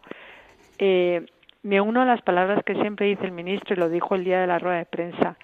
[0.79, 1.25] eh,
[1.61, 4.41] me uno a las palabras que siempre dice el ministro y lo dijo el día
[4.41, 5.37] de la rueda de prensa.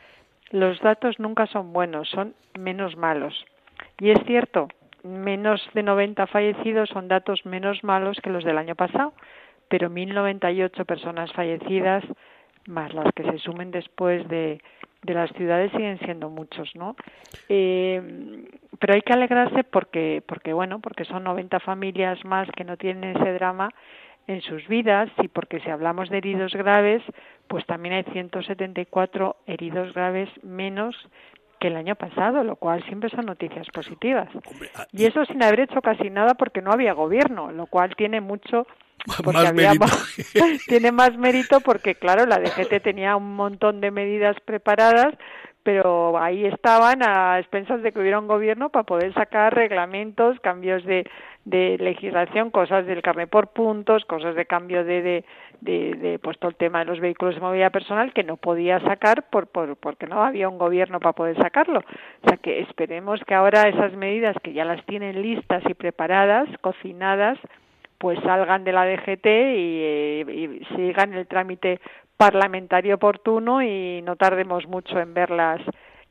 [0.51, 3.45] Los datos nunca son buenos, son menos malos.
[3.99, 4.67] Y es cierto,
[5.03, 9.13] menos de 90 fallecidos son datos menos malos que los del año pasado,
[9.67, 12.03] pero 1098 personas fallecidas,
[12.67, 14.61] más las que se sumen después de,
[15.03, 16.95] de las ciudades, siguen siendo muchos, ¿no?
[17.47, 18.01] Eh,
[18.79, 23.15] pero hay que alegrarse porque, porque, bueno, porque son 90 familias más que no tienen
[23.15, 23.69] ese drama
[24.29, 27.01] en sus vidas y porque si hablamos de heridos graves,
[27.47, 30.95] pues también hay 174 heridos graves menos
[31.59, 34.29] que el año pasado, lo cual siempre son noticias positivas.
[34.45, 37.95] Hombre, ah, Y eso sin haber hecho casi nada porque no había gobierno, lo cual
[37.95, 38.67] tiene mucho
[39.25, 39.71] Más había
[40.67, 45.15] tiene más mérito porque claro, la DGT tenía un montón de medidas preparadas,
[45.63, 50.83] pero ahí estaban a expensas de que hubiera un gobierno para poder sacar reglamentos, cambios
[50.85, 51.05] de,
[51.45, 55.25] legislación, cosas del carnet por puntos, cosas de cambio de, de,
[55.61, 59.29] de, de, pues el tema de los vehículos de movilidad personal que no podía sacar
[59.29, 61.79] por, por, porque no había un gobierno para poder sacarlo.
[62.23, 66.47] O sea que esperemos que ahora esas medidas que ya las tienen listas y preparadas,
[66.61, 67.39] cocinadas,
[67.99, 71.79] pues salgan de la DGT y, eh, y sigan el trámite
[72.17, 75.61] parlamentario oportuno y no tardemos mucho en verlas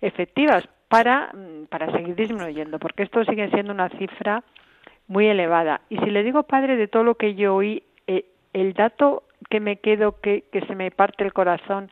[0.00, 4.42] efectivas para, mm, para seguir disminuyendo, porque esto sigue siendo una cifra
[5.06, 5.80] muy elevada.
[5.88, 9.60] Y si le digo, padre, de todo lo que yo oí, eh, el dato que
[9.60, 11.90] me quedo, que, que se me parte el corazón,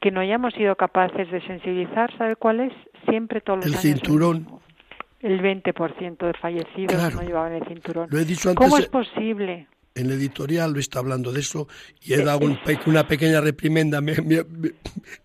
[0.00, 2.72] que no hayamos sido capaces de sensibilizar, ¿sabe cuál es?
[3.08, 4.38] Siempre todos los El años cinturón.
[4.38, 4.60] mismo.
[5.20, 7.16] El 20% de fallecidos Claro.
[7.16, 8.08] no llevaban el cinturón.
[8.10, 9.66] Lo he dicho antes, ¿Cómo es posible?
[9.94, 11.66] en el editorial lo está hablando de eso
[12.00, 14.72] y he dado un una pequeña reprimenda, me, me- me-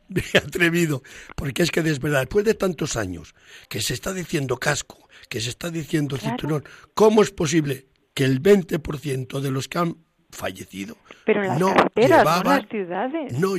[0.10, 1.04] me he atrevido,
[1.36, 3.36] porque es que de verdad, después de tantos años
[3.70, 6.38] que se está diciendo casco, que se está diciendo Claro.
[6.38, 6.64] cinturón,
[6.96, 9.98] ¿cómo es posible que el 20% de los que han
[10.32, 13.40] fallecido Pero en las no llevaban, ciudades.
[13.40, 13.56] no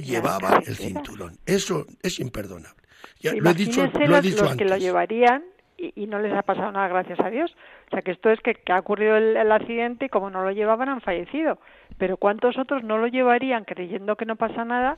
[0.67, 1.39] el cinturón?
[1.47, 2.83] Eso es imperdonable.
[3.21, 5.45] Ya, lo he dicho, lo he dicho los que lo llevarían
[5.85, 7.55] y, y no les ha pasado nada, gracias a Dios.
[7.89, 10.43] O sea, que esto es que, que ha ocurrido el, el accidente y como no
[10.43, 11.59] lo llevaban han fallecido.
[11.99, 14.97] Pero ¿cuántos otros no lo llevarían creyendo que no pasa nada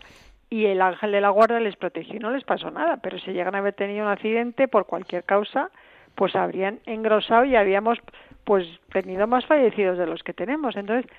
[0.48, 2.98] y el ángel de la guarda les protegió y no les pasó nada?
[2.98, 5.70] Pero si llegan a haber tenido un accidente por cualquier causa,
[6.14, 7.98] pues habrían engrosado y habíamos
[8.44, 10.76] pues tenido más fallecidos de los que tenemos.
[10.76, 11.10] Entonces,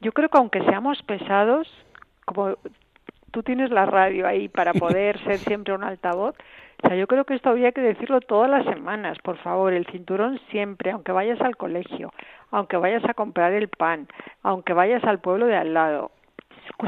[0.00, 1.68] yo creo que aunque seamos pesados,
[2.24, 2.56] como
[3.34, 6.36] tú tienes la radio ahí para poder ser siempre un altavoz.
[6.84, 9.86] O sea, yo creo que esto habría que decirlo todas las semanas, por favor, el
[9.86, 12.12] cinturón siempre, aunque vayas al colegio,
[12.50, 14.06] aunque vayas a comprar el pan,
[14.42, 16.10] aunque vayas al pueblo de al lado,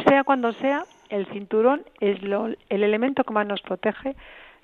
[0.06, 4.16] sea cuando sea, el cinturón es lo, el elemento que más nos protege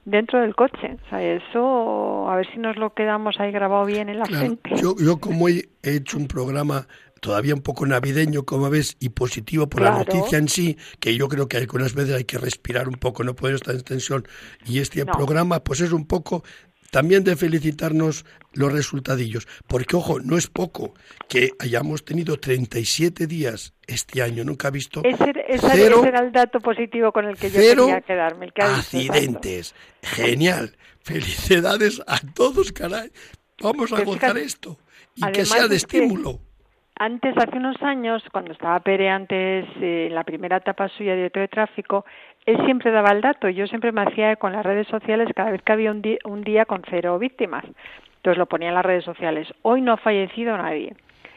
[0.05, 0.97] dentro del coche.
[1.07, 4.47] O sea, eso, a ver si nos lo quedamos ahí grabado bien en la Claro,
[4.47, 4.71] frente.
[4.77, 6.87] yo, yo como he he hecho un programa
[7.23, 11.29] todavía un poco navideño, como ves, y positivo por la noticia en sí, que yo
[11.29, 14.27] creo que algunas veces hay que respirar un poco, no puede estar en tensión.
[14.67, 15.13] Y este No.
[15.13, 16.43] programa, pues es un poco
[16.91, 20.95] también de felicitarnos los resultadillos, porque ojo, no es poco
[21.29, 26.21] que hayamos tenido 37 días este año, nunca he visto Ese, ese- cero, ese era
[26.21, 28.47] el dato positivo con el que yo quería quedarme.
[28.47, 29.75] El que accidentes.
[30.03, 30.77] Genial.
[31.03, 33.11] Felicidades a todos, caray.
[33.61, 34.79] Vamos a gozar fíjate, esto.
[35.15, 36.41] Y que sea de es que- estímulo.
[36.97, 41.17] Antes, hace unos años, cuando estaba Pere antes, eh, en la primera etapa suya de
[41.19, 42.05] director de tráfico,
[42.47, 43.49] él siempre daba el dato.
[43.49, 46.65] Yo siempre me hacía con las redes sociales cada vez que había un, un día
[46.65, 47.65] con cero víctimas.
[48.17, 49.53] Entonces lo ponía en las redes sociales.
[49.63, 50.95] Hoy no ha fallecido nadie.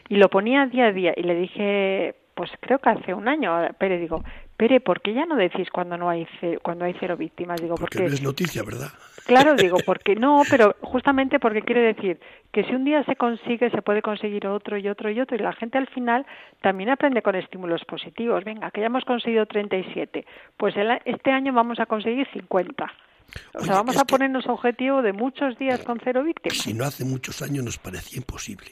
[0.09, 1.13] Y lo ponía día a día.
[1.15, 4.23] Y le dije, pues creo que hace un año Pere, digo,
[4.57, 7.59] Pere, ¿por qué ya no decís cuando no hay ce- cuando hay cero víctimas?
[7.61, 8.87] Digo, Porque porque no es noticia, ¿verdad?
[9.25, 12.19] Claro, digo, porque no, pero justamente porque quiere decir
[12.53, 15.39] que si un día se consigue, se puede conseguir otro y otro y otro, y
[15.39, 16.25] la gente al final
[16.61, 18.45] también aprende con estímulos positivos.
[18.45, 22.83] Venga, que ya hemos conseguido 37, pues el este año vamos a conseguir 50.
[22.85, 26.57] O Oye, sea, vamos a ponernos objetivo de muchos días con cero víctimas.
[26.59, 28.67] Si no hace muchos años nos parecía imposible.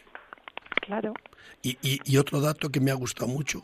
[0.82, 1.14] Claro.
[1.62, 3.64] Y, y- y otro dato que me ha gustado mucho,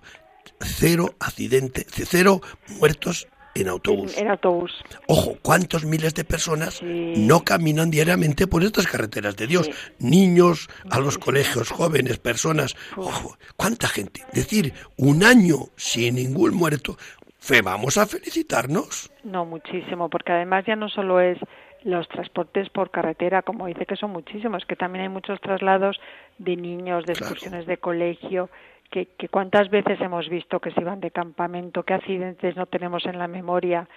[0.62, 2.42] cero accidentes, cero
[2.80, 4.16] muertos en autobús.
[4.18, 4.72] En, en autobús.
[5.08, 7.14] Ojo, ¿cuántos miles de personas Sí.
[7.18, 9.66] no caminan diariamente por estas carreteras de Dios?
[9.66, 9.72] Sí.
[10.00, 12.76] Niños, a los colegios, jóvenes, personas.
[12.96, 14.22] Ojo, ¿cuánta gente?
[14.34, 16.96] Decir, un año sin ningún muerto.
[17.40, 19.10] Fe, vamos a felicitarnos.
[19.24, 21.38] No, muchísimo, porque además ya no solo es
[21.84, 25.98] los transportes por carretera, como dice que son muchísimos, que también hay muchos traslados
[26.38, 27.34] de niños, de Claro.
[27.34, 28.50] excursiones de colegio,
[28.90, 33.06] que, que cuántas veces hemos visto que se iban de campamento, qué accidentes no tenemos
[33.06, 33.88] en la memoria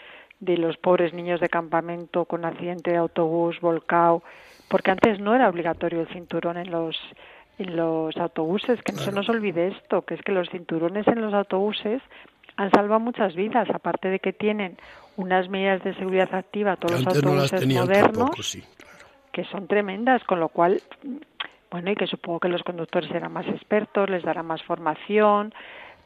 [0.41, 4.23] de los pobres niños de campamento con accidente de autobús, volcado,
[4.69, 6.97] porque antes no era obligatorio el cinturón en los
[7.59, 11.21] en los autobuses, que no se nos olvide esto, que es que los cinturones en
[11.21, 12.03] los autobuses
[12.57, 14.79] han salvado muchas vidas, aparte de que tienen
[15.17, 18.63] unas medidas de seguridad activa todos los no autobuses modernos tampoco, sí.
[18.79, 18.97] claro.
[19.33, 20.81] que son tremendas, con lo cual,
[21.73, 25.53] bueno, y que supongo que los conductores serán más expertos, les darán más formación.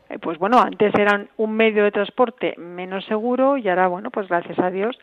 [0.09, 4.29] Eh, Pues bueno, antes eran un medio de transporte menos seguro y ahora, bueno, pues
[4.29, 4.97] gracias a Dios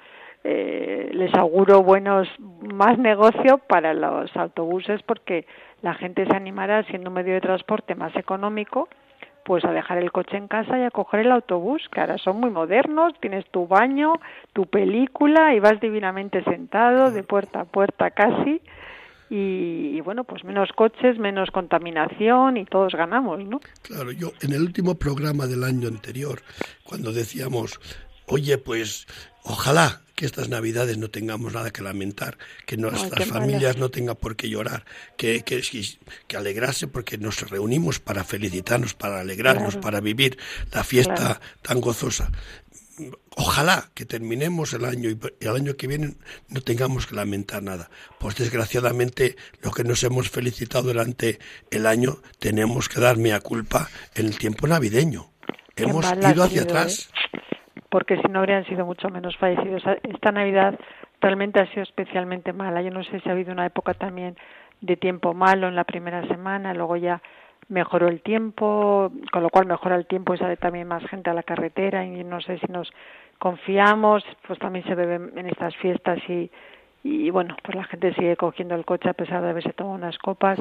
[0.45, 5.45] eh, les auguro buenos más negocio para los autobuses porque
[5.81, 8.89] la gente se animará siendo un medio de transporte más económico
[9.45, 12.39] pues a dejar el coche en casa y a coger el autobús, que ahora son
[12.39, 14.13] muy modernos, tienes tu baño,
[14.53, 18.61] tu película y vas divinamente sentado de puerta a puerta casi
[19.29, 23.59] y, y bueno, pues menos coches, menos contaminación y todos ganamos, ¿no?
[23.81, 26.41] Claro, yo en el último programa del año anterior,
[26.83, 27.79] cuando decíamos,
[28.27, 29.07] oye, pues
[29.43, 34.35] ojalá que estas navidades no tengamos nada que lamentar, que nuestras familias no tengan por
[34.35, 34.85] qué llorar,
[35.17, 35.61] que, que,
[36.27, 39.81] que alegrarse porque nos reunimos para felicitarnos, para alegrarnos, Claro.
[39.81, 40.37] para vivir
[40.71, 41.39] la fiesta Claro.
[41.63, 42.31] tan gozosa.
[43.35, 46.13] Ojalá que terminemos el año y el año que viene
[46.49, 47.89] no tengamos que lamentar nada.
[48.19, 51.39] Pues desgraciadamente lo que nos hemos felicitado durante
[51.71, 55.31] el año tenemos que dar mea culpa en el tiempo navideño.
[55.75, 57.09] Hemos ido hacia atrás.
[57.33, 57.39] ¿eh?
[57.89, 59.83] Porque si no habrían sido mucho menos fallecidos.
[60.03, 60.79] Esta Navidad
[61.19, 62.81] realmente ha sido especialmente mala.
[62.81, 64.35] Yo no sé si ha habido una época también
[64.81, 67.21] de tiempo malo en la primera semana, luego ya
[67.69, 71.33] mejoró el tiempo, con lo cual mejora el tiempo y sale también más gente a
[71.33, 72.89] la carretera y no sé si nos
[73.39, 76.49] confiamos, pues también se bebe en estas fiestas y,
[77.03, 80.17] y bueno, pues la gente sigue cogiendo el coche a pesar de haberse tomado unas
[80.17, 80.59] copas.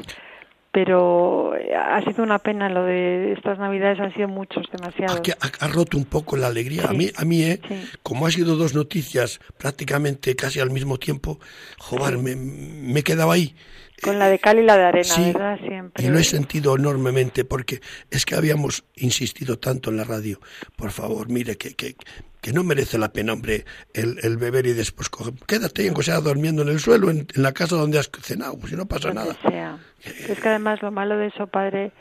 [0.71, 5.65] pero eh, ha sido una pena lo de estas navidades han sido muchos demasiados Ha,
[5.65, 6.85] ha- roto un poco la alegría.
[6.89, 7.75] A mí, a mí eh, sí.
[8.01, 11.39] como ha sido dos noticias prácticamente casi al mismo tiempo,
[11.77, 13.55] joder, me, me he quedado ahí.
[14.01, 16.75] Con la de cal y la de arena Sí, verdad siempre y lo he sentido
[16.75, 20.39] enormemente porque es que habíamos insistido tanto en la radio.
[20.75, 21.95] Por favor, mire, que, que,
[22.41, 25.33] que no merece la pena, hombre, el, el beber y después coger.
[25.47, 28.75] Quédate, aunque sea durmiendo en el suelo, en, en la casa donde has cenado, si
[28.75, 29.35] no pasa nada.
[29.47, 29.77] sea.
[30.03, 31.91] es que además lo malo de eso padre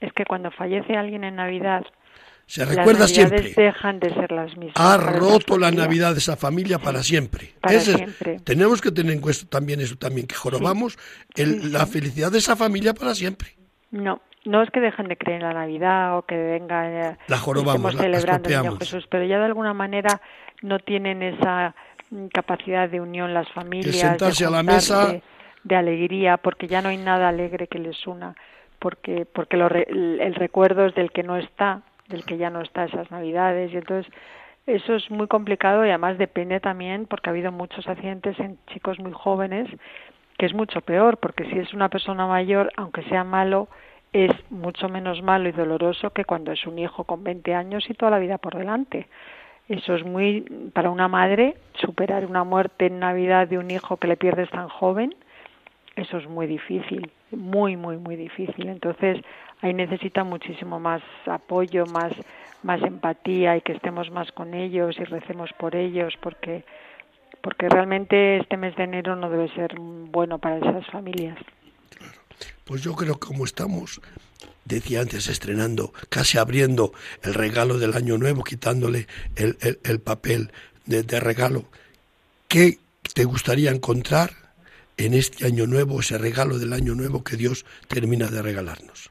[0.00, 1.84] es que cuando fallece alguien en navidad
[2.46, 3.64] Se las recuerda navidades siempre.
[3.64, 5.70] dejan de ser las mismas Ha roto la.
[5.70, 7.54] Navidad de esa familia para siempre.
[7.60, 8.40] Para Ese es- siempre.
[8.44, 10.98] tenemos que tener en cuenta también eso también, que jorobamos
[11.34, 11.92] el- Sí, la sí.
[11.92, 13.50] felicidad de esa familia para siempre.
[13.90, 17.38] No, no es que dejen de creer en la Navidad o que venga eh, La
[17.38, 18.76] jorobamos, la- la celebrando el Niño.
[18.78, 20.20] Jesús, pero ya de alguna manera
[20.62, 21.74] no tienen esa
[22.10, 25.20] mm, capacidad de unión las familias, sentarse de a la mesa.
[25.64, 28.34] de alegría, porque ya no hay nada alegre que les una,
[28.80, 31.82] porque porque lo el, el recuerdo es del que no está,
[32.12, 34.12] del que ya no está esas Navidades y entonces
[34.66, 39.00] eso es muy complicado y además depende también porque ha habido muchos accidentes en chicos
[39.00, 39.68] muy jóvenes
[40.38, 43.68] que es mucho peor, porque si es una persona mayor, aunque sea malo,
[44.12, 47.94] es mucho menos malo y doloroso que cuando es un hijo con 20 años y
[47.94, 49.08] toda la vida por delante.
[49.68, 50.42] Eso es muy,
[50.74, 54.68] para una madre, superar una muerte en Navidad de un hijo que le pierdes tan
[54.68, 55.14] joven,
[55.94, 58.68] eso es muy difícil, muy, muy, muy difícil.
[58.68, 59.18] Entonces,
[59.62, 62.12] ahí necesita muchísimo más apoyo, más,
[62.62, 66.64] más empatía y que estemos más con ellos y recemos por ellos, porque,
[67.42, 71.38] porque realmente este mes de enero no debe ser bueno para esas familias.
[72.64, 74.00] Pues yo creo que como estamos,
[74.64, 76.92] decía antes, estrenando, casi abriendo
[77.22, 79.06] el regalo del año nuevo, quitándole
[79.36, 80.52] el, el- el papel
[80.86, 81.64] de, de regalo,
[82.48, 82.78] ¿qué
[83.14, 84.30] te gustaría encontrar
[84.96, 89.10] en este año nuevo, ese regalo del año nuevo que Dios termina de regalarnos?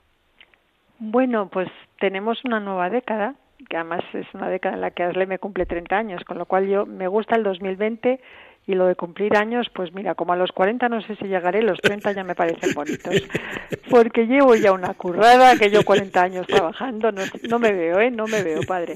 [1.04, 1.68] Bueno, pues
[2.00, 3.34] tenemos una nueva década,
[3.68, 6.46] que además es una década en la que Asle me cumple 30 años, con lo
[6.46, 8.20] cual yo me gusta el 2020
[8.68, 11.64] y lo de cumplir años, pues mira, como a los 40 no sé si llegaré,
[11.64, 13.16] los 30 ya me parecen bonitos,
[13.90, 18.12] porque llevo ya una currada, que yo 40 años trabajando, no, no me veo, ¿eh?
[18.12, 18.94] No me veo, padre.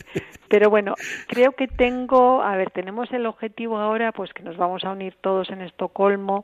[0.47, 0.93] Pero bueno,
[1.25, 5.15] creo que tengo, a ver, tenemos el objetivo ahora, pues que nos vamos a unir
[5.21, 6.43] todos en Estocolmo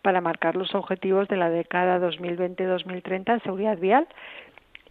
[0.00, 4.08] para marcar los objetivos de la década 2020-2030 en seguridad vial.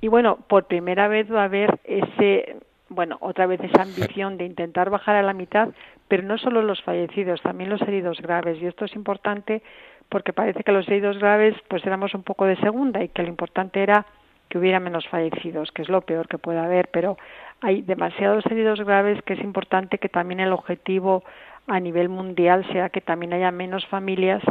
[0.01, 2.57] Y bueno, por primera vez va a haber ese,
[2.89, 5.69] bueno, otra vez esa ambición de intentar bajar a la mitad,
[6.07, 8.59] pero no solo los fallecidos, también los heridos graves.
[8.59, 9.61] Y esto es importante
[10.09, 13.29] porque parece que los heridos graves pues éramos un poco de segunda y que lo
[13.29, 14.05] importante era
[14.49, 17.17] que hubiera menos fallecidos, que es lo peor que puede haber, pero
[17.61, 21.23] hay demasiados heridos graves que es importante que también el objetivo
[21.67, 24.43] a nivel mundial sea que también haya menos familias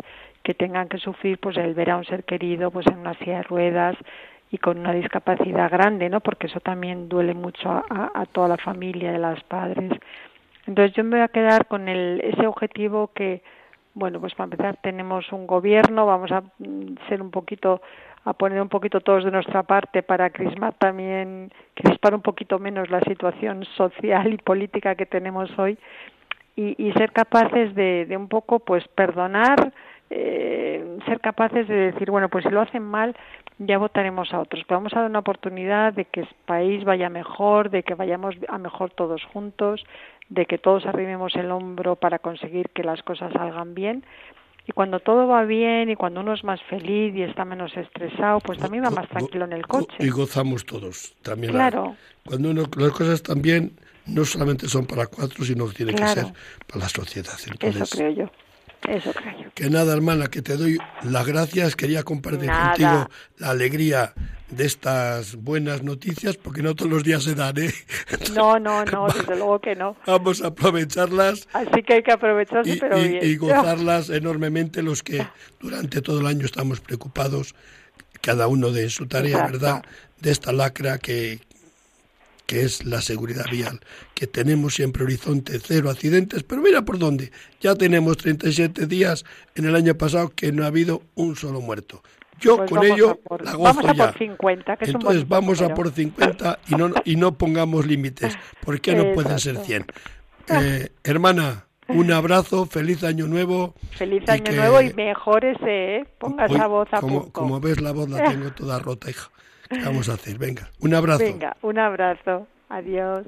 [0.43, 3.39] que tengan que sufrir pues el ver a un ser querido pues en una silla
[3.39, 3.97] de ruedas
[4.51, 6.21] y con una discapacidad grande, ¿no?
[6.21, 9.93] Porque eso también duele mucho a, a- a toda la familia de los padres.
[10.67, 13.43] Entonces yo me voy a quedar con el, ese objetivo que,
[13.95, 17.81] bueno, pues para empezar tenemos un gobierno, vamos a mm, ser un poquito,
[18.25, 22.91] a poner un poquito todos de nuestra parte para crismar también, crispar un poquito menos
[22.91, 25.79] la situación social y política que tenemos hoy
[26.57, 29.73] y, y ser capaces de, de un poco pues perdonar
[30.11, 33.17] eh, ser capaces de decir bueno pues si lo hacen mal
[33.59, 37.09] ya votaremos a otros pero vamos a dar una oportunidad de que el país vaya
[37.09, 39.85] mejor de que vayamos a mejor todos juntos
[40.29, 44.05] de que todos arrimemos el hombro para conseguir que las cosas salgan bien
[44.67, 48.41] y cuando todo va bien y cuando uno es más feliz y está menos estresado
[48.41, 51.15] pues también va más tranquilo en el coche Y gozamos todos.
[51.23, 51.97] También la- Claro.
[52.27, 53.73] cuando uno, las cosas también
[54.07, 56.15] no solamente son para cuatro, sino que tiene Claro.
[56.15, 56.35] que ser
[56.69, 57.33] para la sociedad.
[57.35, 58.31] eso Entonces, creo yo
[58.89, 61.77] eso creo Que nada, hermana, que te doy las gracias.
[61.77, 62.69] Quería compartir Nada.
[62.71, 64.15] contigo la alegría
[64.49, 67.73] de estas buenas noticias, porque no todos los días se dan, ¿eh?
[68.35, 72.73] no no no desde luego que no Vamos a aprovecharlas Así que hay que aprovecharse,
[72.73, 73.25] y, pero y- bien.
[73.25, 75.25] y gozarlas enormemente los que
[75.61, 77.55] durante todo el año estamos preocupados,
[78.21, 79.53] cada uno de su tarea, Exacto.
[79.53, 79.83] ¿verdad?
[80.21, 81.41] De esta lacra que,
[82.51, 83.79] que es la seguridad vial,
[84.13, 87.31] que tenemos siempre horizonte cero accidentes, pero mira por dónde,
[87.61, 89.25] ya tenemos 37 días
[89.55, 92.03] en el año pasado que no ha habido un solo muerto.
[92.41, 94.19] Yo Pues con vamos ello por- la vamos gozo a por ya.
[94.19, 98.37] 50, que Entonces vamos a por 50 y no, y no pongamos límites.
[98.65, 99.87] ¿Por qué no pueden ser 100?
[100.49, 103.77] Eh, hermana, un abrazo, feliz año nuevo.
[103.93, 106.05] Feliz y año que- nuevo y mejórese, ¿eh?
[106.19, 107.33] Ponga esa voz a como, punto.
[107.33, 109.31] como ves, la voz la tengo toda rota, hija.
[109.71, 110.37] ¿Qué vamos a hacer?
[110.37, 111.23] Venga, un abrazo.
[111.23, 112.49] Venga, un abrazo.
[112.69, 113.25] Adiós.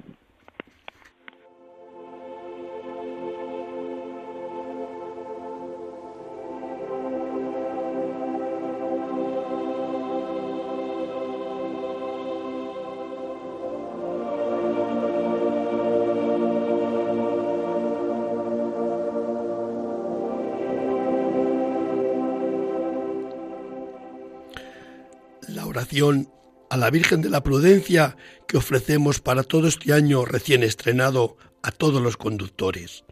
[26.70, 28.16] A la Virgen de la Prudencia
[28.46, 33.04] que ofrecemos para todo este año recién estrenado a todos los conductores.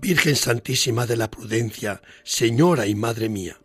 [0.00, 3.60] Virgen Santísima de la Prudencia, Señora y Madre mía,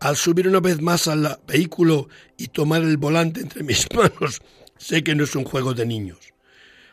[0.00, 4.40] al subir una vez más al vehículo y tomar el volante entre mis manos,
[4.78, 6.18] sé que no es un juego de niños.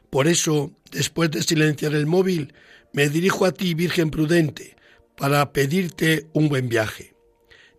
[0.09, 2.53] Por eso, después de silenciar el móvil,
[2.91, 4.75] me dirijo a ti, Virgen Prudente,
[5.17, 7.12] para pedirte un buen viaje.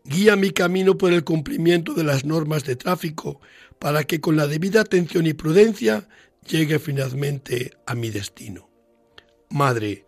[0.06, 3.40] Guía mi camino por el cumplimiento de las normas de tráfico
[3.78, 6.08] para que con la debida atención y prudencia
[6.46, 8.68] llegue finalmente a mi destino.
[9.48, 10.04] Madre,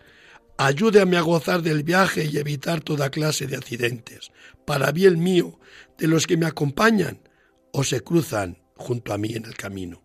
[0.59, 4.32] ayúdame a gozar del viaje y evitar toda clase de accidentes,
[4.66, 5.59] para bien mío,
[5.97, 7.20] de los que me acompañan
[7.72, 10.03] o se cruzan junto a mí en el camino.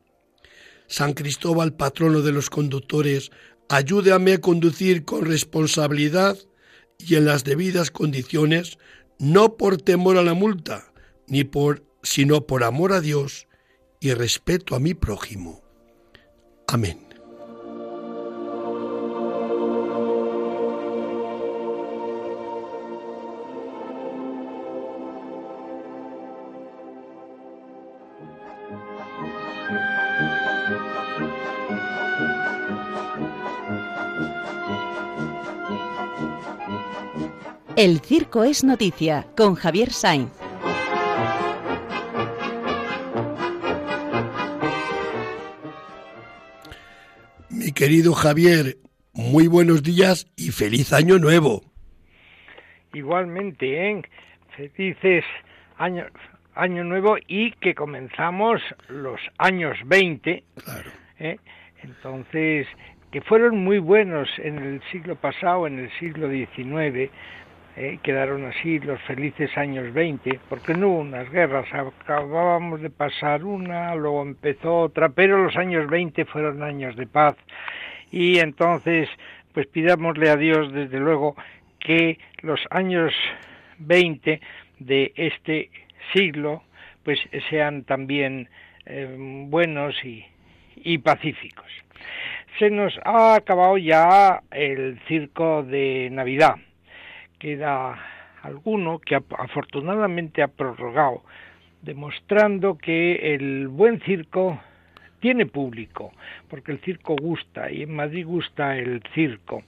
[0.88, 3.32] San Cristóbal, patrono de los conductores,
[3.68, 6.38] ayúdame a conducir con responsabilidad
[6.98, 8.78] y en las debidas condiciones,
[9.22, 10.92] no por temor a la multa,
[11.28, 13.48] ni por sino por amor a Dios
[14.00, 15.62] y respeto a mi prójimo.
[16.68, 17.11] Amén.
[37.84, 40.30] El circo es noticia con Javier Sainz.
[47.50, 48.78] Mi querido Javier,
[49.16, 51.64] muy buenos días y feliz año nuevo.
[52.94, 54.04] Igualmente, ¿eh?
[54.56, 55.26] Felices
[55.80, 56.06] año,
[56.54, 60.44] año nuevo y que comenzamos los años 20.
[60.64, 60.92] Claro.
[61.18, 61.40] ¿eh?
[61.82, 62.68] Entonces,
[63.12, 67.10] que fueron muy buenos en el siglo pasado, en el siglo XIX,
[67.76, 68.00] ¿eh?
[68.04, 73.96] quedaron así los felices años 20, porque no hubo unas guerras, acabábamos de pasar una,
[73.96, 77.36] luego empezó otra, pero los años 20 fueron años de paz
[78.12, 79.10] y entonces
[79.54, 81.36] pues pidámosle a Dios desde luego
[81.80, 83.14] que los años
[83.80, 84.40] 20
[84.80, 85.70] de este
[86.14, 86.64] siglo
[87.04, 87.20] pues
[87.50, 88.48] sean también
[88.86, 89.16] eh,
[89.48, 90.26] buenos y,
[90.76, 91.66] y pacíficos.
[92.60, 96.56] Se nos ha acabado ya el circo de Navidad
[97.42, 97.98] queda
[98.44, 101.24] alguno que afortunadamente ha prorrogado,
[101.82, 104.62] demostrando que el buen circo
[105.20, 106.12] tiene público,
[106.50, 109.64] porque el circo gusta y en Madrid gusta el circo.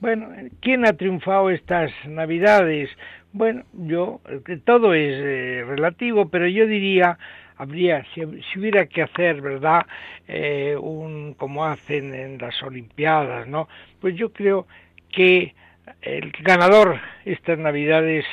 [0.00, 0.28] Bueno,
[0.60, 2.88] ¿quién ha triunfado estas Navidades?
[3.32, 4.20] Bueno, yo,
[4.64, 7.18] todo es eh, relativo, pero yo diría,
[7.56, 9.86] habría, si, si, hubiera que hacer, ¿verdad?,
[10.28, 13.68] eh, un, como hacen en las Olimpiadas, ¿no?
[14.00, 14.68] Pues yo creo
[15.10, 15.54] que
[16.02, 18.24] el ganador estas navidades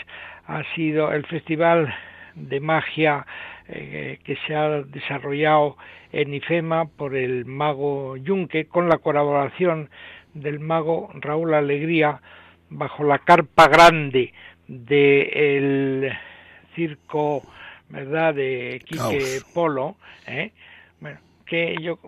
[0.48, 1.94] ha sido el festival
[2.36, 3.26] de magia
[3.68, 5.78] eh, que se ha desarrollado
[6.12, 9.90] en IFEMA por el mago Yunque con la colaboración
[10.34, 12.22] del mago Raúl Alegría
[12.70, 14.34] bajo la carpa grande
[14.68, 16.12] del
[16.76, 17.44] circo
[17.90, 19.96] verdad de Quique Polo
[20.28, 20.52] ¿eh?
[21.46, 22.00] Que yo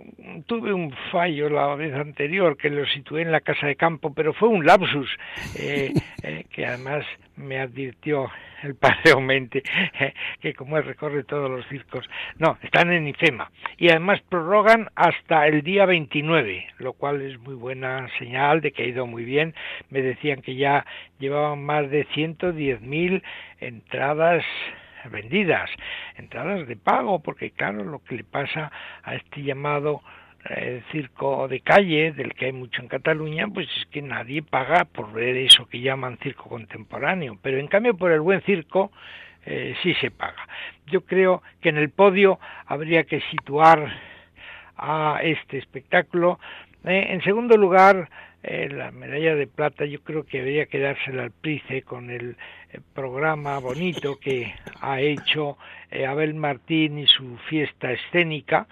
[0.45, 4.33] tuve un fallo la vez anterior que lo situé en la casa de campo, pero
[4.33, 5.09] fue un lapsus
[5.57, 8.29] eh, eh, que además me advirtió
[8.63, 9.61] el padre Aumente
[9.99, 12.09] eh, que como él recorre todos los circos,
[12.39, 17.53] no, están en IFEMA y además prorrogan hasta el día 29, lo cual es muy
[17.53, 19.53] buena señal de que ha ido muy bien.
[19.89, 20.85] Me decían que ya
[21.19, 23.21] llevaban más de 110.000
[23.59, 24.43] entradas
[25.09, 25.69] vendidas,
[26.15, 28.71] entradas de pago, porque claro, lo que le pasa
[29.03, 30.01] a este llamado
[30.49, 34.85] eh, circo de calle, del que hay mucho en Cataluña, pues es que nadie paga
[34.85, 38.91] por ver eso que llaman circo contemporáneo, pero en cambio por el buen circo
[39.45, 40.47] eh, sí se paga.
[40.87, 43.91] Yo creo que en el podio habría que situar
[44.77, 46.39] a este espectáculo.
[46.87, 48.09] Eh, en segundo lugar,
[48.43, 52.37] eh, la medalla de plata yo creo que debería quedársela al Price con el,
[52.71, 55.57] el programa bonito que ha hecho
[55.91, 58.67] eh, Abel Martín y su fiesta escénica.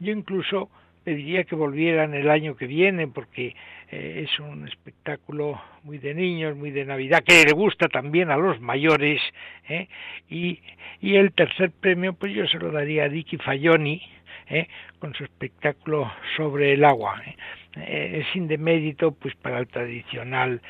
[0.00, 0.70] Yo incluso
[1.04, 3.54] pediría que volvieran el año que viene porque
[3.92, 8.36] eh, es un espectáculo muy de niños, muy de Navidad, que le gusta también a
[8.36, 9.20] los mayores.
[9.68, 9.86] ¿eh?
[10.28, 10.58] Y,
[11.00, 14.02] y el tercer premio, pues yo se lo daría a Dicky Fayoni,
[14.48, 14.68] ¿eh?
[14.98, 17.22] con su espectáculo sobre el agua.
[17.26, 17.36] ¿eh?
[17.76, 20.60] Eh, es indemérito pues para el tradicional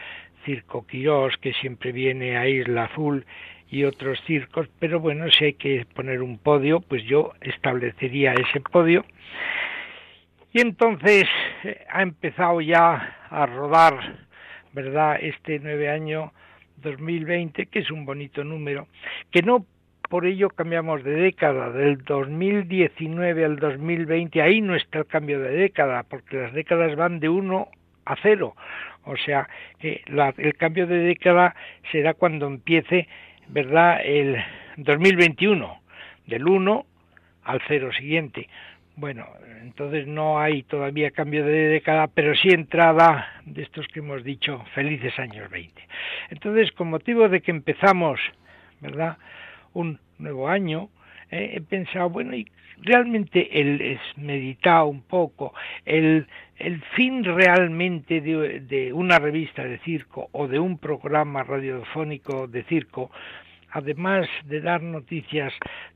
[0.45, 3.25] circo Quirós que siempre viene a Isla Azul
[3.71, 8.61] y otros circos, pero bueno, si hay que poner un podio, pues yo establecería ese
[8.61, 9.05] podio.
[10.53, 11.25] Y entonces
[11.65, 14.27] eh, ha empezado ya a rodar,
[14.73, 16.33] ¿verdad?, este nueve año
[16.77, 18.89] 2020, que es un bonito número,
[19.31, 19.65] que no
[20.13, 25.53] por ello cambiamos de década, del 2019 al 2020, ahí no está el cambio de
[25.53, 27.69] década, porque las décadas van de 1
[28.05, 28.55] a 0.
[29.05, 29.49] O sea,
[29.81, 31.55] el cambio de década
[31.91, 33.09] será cuando empiece,
[33.49, 34.37] ¿verdad?, el
[34.77, 35.81] 2021,
[36.27, 36.87] del 1
[37.45, 38.51] al 0 siguiente.
[38.97, 39.27] Bueno,
[39.63, 44.63] entonces no hay todavía cambio de década, pero sí entrada de estos que hemos dicho,
[44.75, 45.83] felices años 20.
[46.29, 48.21] Entonces, con motivo de que empezamos,
[48.83, 49.17] ¿verdad?,
[49.75, 50.89] un nuevo año,
[51.31, 52.47] eh, he pensado, bueno, y
[52.83, 55.55] realmente el es meditado un poco,
[55.85, 62.47] el, el fin realmente de, de una revista de circo o de un programa radiofónico
[62.47, 63.11] de circo,
[63.71, 65.53] además de dar noticias,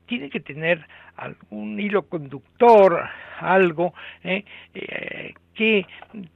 [0.07, 0.85] tiene que tener
[1.17, 3.07] algún hilo conductor,
[3.39, 5.85] algo eh, eh, que,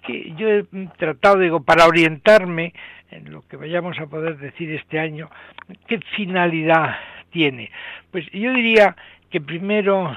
[0.05, 0.65] que, yo he
[0.97, 2.73] tratado, digo, para orientarme
[3.09, 5.29] en lo que vayamos a poder decir este año,
[5.87, 6.95] qué finalidad
[7.31, 7.71] tiene.
[8.11, 8.95] Pues yo diría
[9.29, 10.15] que primero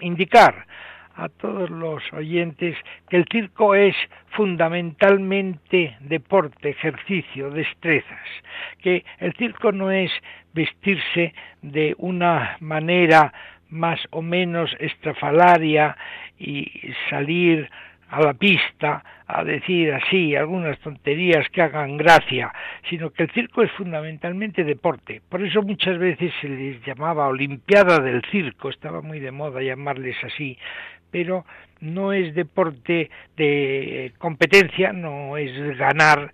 [0.00, 0.66] indicar
[1.14, 2.76] a todos los oyentes
[3.08, 3.94] que el circo es
[4.30, 8.26] fundamentalmente deporte, ejercicio, destrezas,
[8.80, 10.10] que el circo no es
[10.54, 13.32] vestirse de una manera
[13.68, 15.96] más o menos estrafalaria
[16.38, 16.70] y
[17.08, 17.70] salir
[18.10, 22.52] a la pista a decir así algunas tonterías que hagan gracia,
[22.88, 25.22] sino que el circo es fundamentalmente deporte.
[25.28, 30.16] Por eso muchas veces se les llamaba Olimpiada del Circo, estaba muy de moda llamarles
[30.24, 30.58] así,
[31.12, 31.44] pero
[31.80, 36.32] no es deporte de competencia, no es ganar,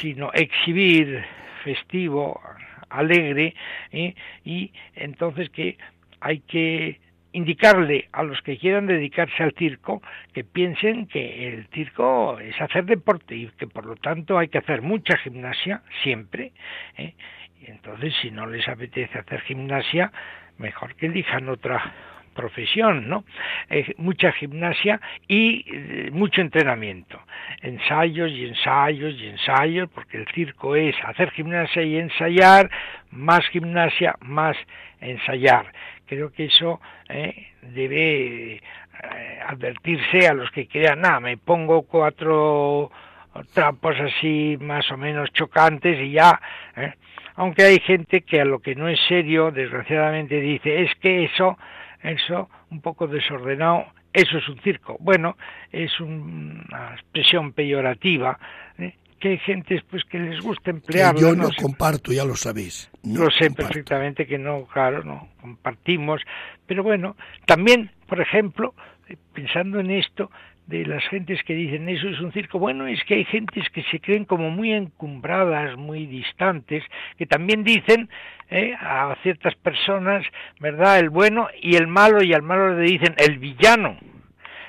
[0.00, 1.24] sino exhibir
[1.64, 2.40] festivo,
[2.90, 3.54] alegre,
[3.92, 4.14] ¿eh?
[4.44, 5.78] y entonces que
[6.20, 7.00] hay que
[7.34, 10.00] indicarle a los que quieran dedicarse al circo
[10.32, 14.58] que piensen que el circo es hacer deporte y que por lo tanto hay que
[14.58, 16.52] hacer mucha gimnasia siempre.
[16.96, 17.14] ¿eh?
[17.60, 20.12] Y entonces si no les apetece hacer gimnasia,
[20.58, 21.92] mejor que elijan otra
[22.34, 23.24] profesión, ¿no?
[23.70, 27.20] Eh, mucha gimnasia y eh, mucho entrenamiento,
[27.62, 32.70] ensayos y ensayos y ensayos, porque el circo es hacer gimnasia y ensayar,
[33.10, 34.56] más gimnasia, más
[35.00, 35.72] ensayar.
[36.06, 38.60] Creo que eso eh, debe eh,
[39.46, 42.90] advertirse a los que crean, nada, me pongo cuatro
[43.52, 46.40] trapos así más o menos chocantes y ya,
[46.76, 46.92] ¿eh?
[47.36, 51.58] aunque hay gente que a lo que no es serio, desgraciadamente dice, es que eso,
[52.02, 54.96] eso un poco desordenado, eso es un circo.
[55.00, 55.36] Bueno,
[55.72, 58.38] es una expresión peyorativa,
[58.78, 58.94] ¿eh?
[59.24, 61.18] Que hay gentes pues que les gusta emplearlo.
[61.18, 61.62] yo no, no sé.
[61.62, 62.90] comparto, ya lo sabéis.
[63.02, 63.68] No lo sé comparto.
[63.68, 66.20] perfectamente que no, claro, no compartimos,
[66.66, 67.16] pero bueno,
[67.46, 68.74] también, por ejemplo,
[69.32, 70.30] pensando en esto
[70.66, 73.82] de las gentes que dicen eso es un circo, bueno, es que hay gentes que
[73.84, 76.84] se creen como muy encumbradas, muy distantes,
[77.16, 78.10] que también dicen
[78.50, 80.26] eh, a ciertas personas,
[80.60, 83.96] ¿verdad?, el bueno y el malo, y al malo le dicen el villano.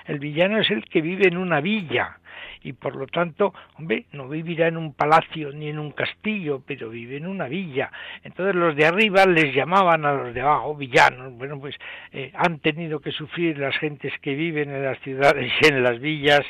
[0.06, 2.20] El villano es el que vive en una villa,
[2.66, 6.90] y por lo tanto, hombre, no vivirá en un palacio ni en un castillo, pero
[6.90, 7.92] vive en una villa.
[8.24, 11.34] Entonces los de arriba les llamaban a los de abajo villanos.
[11.34, 11.76] Bueno, pues
[12.12, 16.00] eh, han tenido que sufrir las gentes que viven en las ciudades y en las
[16.00, 16.42] villas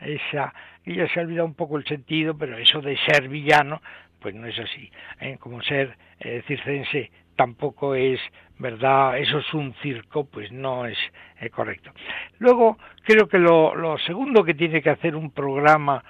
[0.00, 0.54] esa
[0.86, 3.82] y ya se ha olvidado un poco el sentido, pero eso de ser villano,
[4.20, 4.90] pues no es así.
[5.20, 5.38] ¿eh?
[5.40, 8.18] Como ser eh, circense tampoco es
[8.58, 10.98] verdad, eso es un circo, pues no es
[11.40, 11.92] eh, correcto.
[12.40, 16.02] Luego, creo que lo, segundo que tiene que hacer un programa,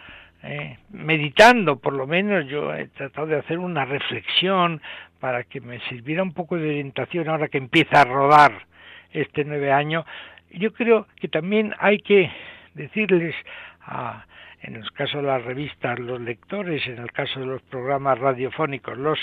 [0.43, 4.81] eh, meditando por lo menos, yo he tratado de hacer una reflexión
[5.21, 8.67] para que me sirviera un poco de orientación ahora que empieza a rodar
[9.13, 10.07] este nueve año,
[10.51, 12.31] yo creo que también hay que
[12.73, 13.35] decirles
[13.83, 14.25] a,
[14.63, 18.97] en el caso de las revistas, los lectores, en el caso de los programas radiofónicos,
[18.97, 19.19] los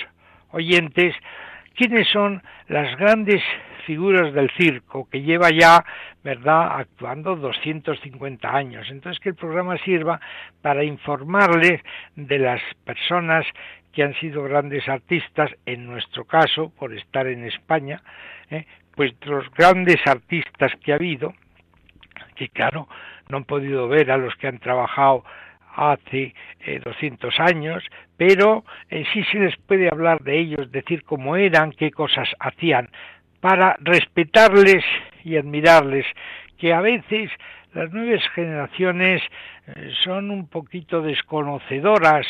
[0.52, 1.16] oyentes,
[1.76, 3.42] quiénes son las grandes
[3.86, 5.86] figuras del circo que lleva ya,
[6.24, 8.88] ¿verdad?, actuando 250 años.
[8.90, 10.20] Entonces que el programa sirva
[10.62, 11.82] para informarles
[12.16, 13.46] de las personas
[13.94, 18.02] que han sido grandes artistas, en nuestro caso, por estar en España,
[18.50, 18.66] ¿eh?
[18.96, 21.34] pues los grandes artistas que ha habido,
[22.36, 22.90] que claro,
[23.30, 25.24] no han podido ver a los que han trabajado
[25.76, 27.84] hace eh, 200 años,
[28.18, 32.90] pero eh, sí se les puede hablar de ellos, decir cómo eran, qué cosas hacían,
[33.42, 34.84] para respetarles
[35.24, 36.06] y admirarles,
[36.58, 37.30] que a veces
[37.74, 39.22] las nuevas generaciones
[39.68, 42.26] eh, son un poquito desconocedoras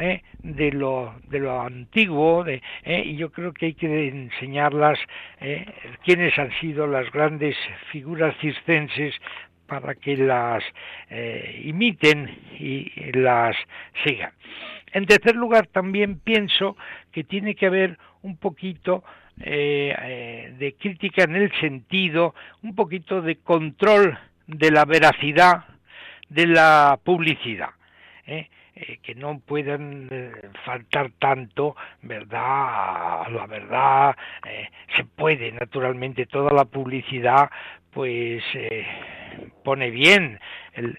[0.00, 0.22] ¿eh?
[0.42, 3.02] de lo de lo antiguo de, ¿eh?
[3.04, 4.98] y yo creo que hay que enseñarlas
[5.40, 5.66] ¿eh?
[6.04, 7.56] quiénes han sido las grandes
[7.92, 9.14] figuras circenses
[9.70, 10.64] para que las
[11.08, 13.56] eh, imiten y las
[14.04, 14.32] sigan.
[14.92, 16.76] En tercer lugar, también pienso
[17.12, 19.04] que tiene que haber un poquito
[19.40, 24.18] eh, eh, de crítica en el sentido, un poquito de control
[24.48, 25.64] de la veracidad
[26.28, 27.70] de la publicidad.
[28.26, 28.48] ¿eh?
[29.02, 30.08] Que no puedan
[30.64, 33.28] faltar tanto, ¿verdad?
[33.30, 34.16] La verdad,
[34.48, 37.50] eh, se puede, naturalmente, toda la publicidad,
[37.92, 38.86] pues eh,
[39.62, 40.40] pone bien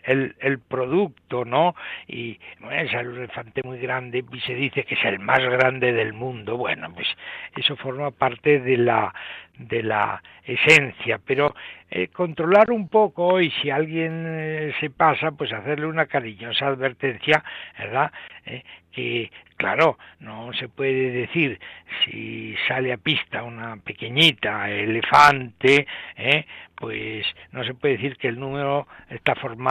[0.03, 1.75] el, producto, ¿no?
[2.07, 5.91] Y bueno, es un elefante muy grande y se dice que es el más grande
[5.93, 6.57] del mundo.
[6.57, 7.07] Bueno, pues
[7.55, 9.13] eso forma parte de la
[9.57, 11.53] de la esencia, pero
[11.89, 17.43] eh, controlar un poco y si alguien eh, se pasa, pues hacerle una cariñosa advertencia,
[17.77, 18.11] ¿verdad?
[18.45, 21.59] Eh, que claro, no se puede decir
[22.03, 25.85] si sale a pista una pequeñita elefante,
[26.17, 26.45] ¿eh?
[26.75, 29.70] pues no se puede decir que el número está formado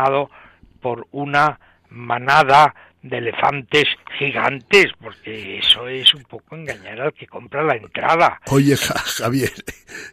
[0.81, 1.59] por una
[1.91, 3.85] manada de elefantes
[4.19, 8.41] gigantes, porque eso es un poco engañar al que compra la entrada.
[8.49, 9.53] Oye, Ja- Javier,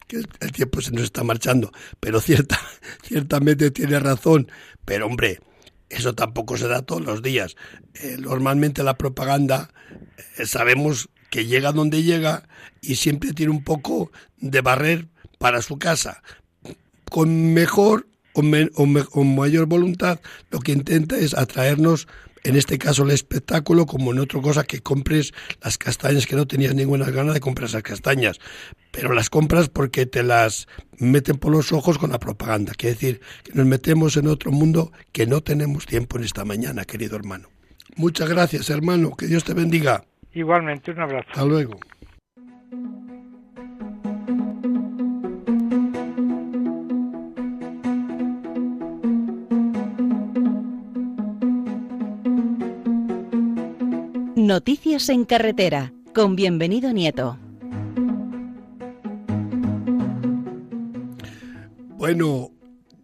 [0.07, 2.57] que el, el tiempo se nos está marchando, pero cierta,
[3.03, 4.49] ciertamente tiene razón.
[4.85, 5.39] Pero hombre,
[5.89, 7.55] eso tampoco se da todos los días.
[7.95, 9.69] Eh, normalmente la propaganda
[10.37, 12.47] eh, sabemos que llega donde llega
[12.81, 15.07] y siempre tiene un poco de barrer
[15.39, 16.23] para su casa.
[17.09, 18.07] Con mejor
[18.37, 20.19] o, me- o me- o mayor voluntad,
[20.51, 22.07] lo que intenta es atraernos,
[22.43, 25.33] en este caso el espectáculo, como en otra cosa que compres
[25.63, 28.39] las castañas que no tenías ninguna ganas de comprar esas castañas.
[28.91, 30.67] Pero las compras porque te las
[30.99, 32.73] meten por los ojos con la propaganda.
[32.77, 36.85] Quiere decir que nos metemos en otro mundo que no tenemos tiempo en esta mañana,
[36.85, 37.49] querido hermano.
[37.95, 39.15] Muchas gracias, hermano.
[39.17, 40.03] Que Dios te bendiga.
[40.33, 41.27] Igualmente, un abrazo.
[41.31, 41.79] Hasta luego.
[54.47, 57.37] Noticias en carretera con bienvenido Nieto.
[61.97, 62.51] Bueno,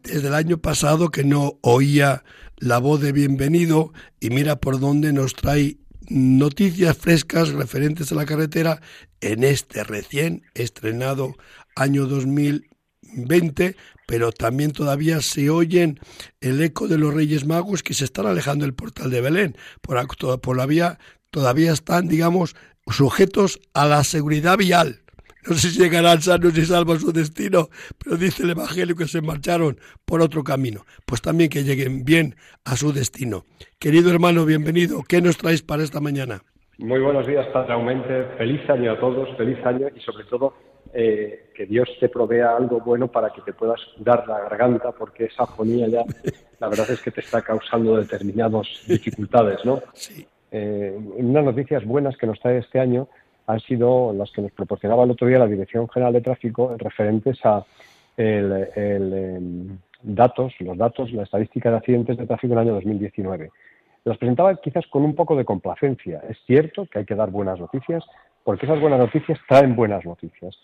[0.03, 2.23] desde el año pasado que no oía
[2.59, 3.91] la voz de bienvenido
[4.21, 5.75] y mira por dónde nos trae
[6.07, 8.79] noticias frescas referentes a la carretera
[9.19, 11.35] en este recién estrenado
[11.75, 13.75] año 2020,
[14.07, 15.99] pero también todavía se oyen
[16.39, 19.57] el eco de los Reyes Magos que se están alejando del portal de Belén.
[19.81, 20.99] Por, por la vía
[21.34, 22.55] todavía están, digamos,
[22.88, 24.99] sujetos a la seguridad vial.
[25.45, 29.07] No sé si llegarán sanos y salvos a su destino, pero dice el Evangelio que
[29.07, 30.86] se marcharon por otro camino.
[31.05, 33.45] Pues también que lleguen bien a su destino.
[33.79, 35.01] Querido hermano, bienvenido.
[35.05, 36.43] ¿Qué nos traes para esta mañana?
[36.77, 38.25] Muy buenos días, Padre Aumente.
[38.38, 40.53] Feliz año a todos, feliz año y sobre todo
[40.93, 45.25] eh, que Dios te provea algo bueno para que te puedas curar la garganta, porque
[45.25, 46.03] esa afonía ya,
[46.59, 49.81] la verdad es que te está causando determinadas dificultades, ¿no?
[49.93, 50.25] Sí.
[50.55, 53.07] Eh, unas noticias buenas que nos trae este año
[53.47, 57.43] han sido las que nos proporcionaba el otro día la Dirección General de Tráfico referentes
[57.43, 57.65] a
[58.15, 63.49] el, em, datos, los datos, la estadística de accidentes de tráfico en el año 2019.
[64.03, 66.21] Las presentaba quizás con un poco de complacencia.
[66.29, 68.05] Es cierto que hay que dar buenas noticias,
[68.43, 70.55] porque esas buenas noticias traen buenas noticias.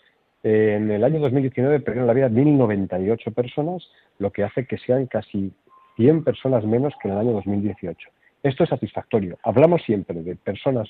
[0.44, 3.82] En el año 2019 perdieron la vida 1.098 personas,
[4.20, 5.52] lo que hace que sean casi
[5.96, 8.08] 100 personas menos que en el año 2018.
[8.42, 9.38] Esto es satisfactorio.
[9.42, 10.88] Hablamos siempre de personas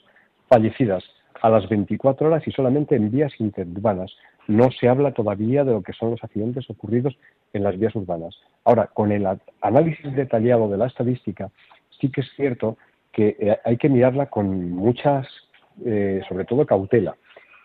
[0.48, 1.04] fallecidas
[1.42, 4.12] a las 24 horas y solamente en vías interurbanas.
[4.46, 7.16] No se habla todavía de lo que son los accidentes ocurridos
[7.52, 8.36] en las vías urbanas.
[8.64, 9.26] Ahora, con el
[9.60, 11.50] análisis detallado de la estadística,
[12.00, 12.76] sí que es cierto
[13.12, 15.26] que eh, hay que mirarla con muchas,
[15.84, 17.16] eh, sobre todo cautela.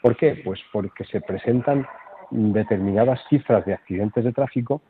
[0.02, 0.42] ¿Por qué?
[0.44, 1.86] Pues porque se presentan
[2.32, 4.82] determinadas cifras de accidentes de tráfico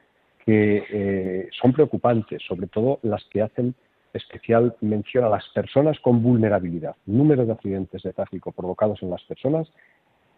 [0.45, 3.75] que eh, son preocupantes, sobre todo las que hacen
[4.16, 6.95] especial mención a las personas con vulnerabilidad.
[7.05, 9.72] Número de accidentes de tráfico provocados en las personas,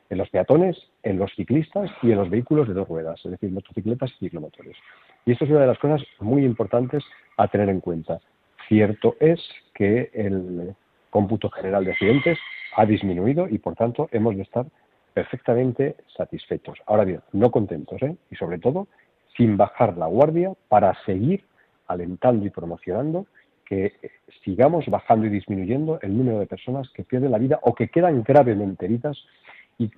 [0.10, 3.52] en los peatones, en los ciclistas y en los vehículos de dos ruedas, es decir,
[3.52, 4.76] motocicletas y ciclomotores.
[5.26, 7.04] Y esto es una de las cosas muy importantes
[7.38, 8.20] a tener en cuenta.
[8.68, 9.40] Cierto es
[9.74, 10.76] que el
[11.10, 12.38] cómputo general de accidentes
[12.76, 14.66] ha disminuido y, por tanto, hemos de estar
[15.14, 16.78] perfectamente satisfechos.
[16.86, 18.16] Ahora bien, no contentos, ¿eh?
[18.30, 18.88] Y sobre todo,
[19.36, 21.44] sin bajar la guardia para seguir
[21.88, 23.26] alentando y promocionando
[23.68, 23.94] que
[24.44, 28.24] sigamos bajando y disminuyendo el número de personas que pierden la vida o que quedan
[28.24, 29.18] gravemente heridas
[29.78, 29.92] y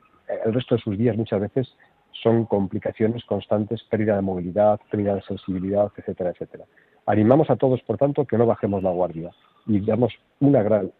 [0.45, 1.75] el resto de sus días muchas veces
[2.11, 6.65] son complicaciones constantes, pérdida de movilidad, pérdida de sensibilidad, etcétera, etcétera.
[7.05, 9.31] Animamos a todos, por tanto, que no bajemos la guardia
[9.67, 10.91] y damos una gran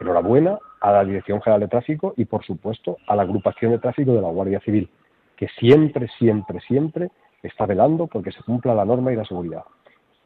[0.00, 4.12] enhorabuena a la Dirección General de Tráfico y, por supuesto, a la agrupación de tráfico
[4.12, 4.90] de la Guardia Civil,
[5.36, 7.10] que siempre, siempre, siempre
[7.42, 9.62] está velando porque se cumpla la norma y la seguridad.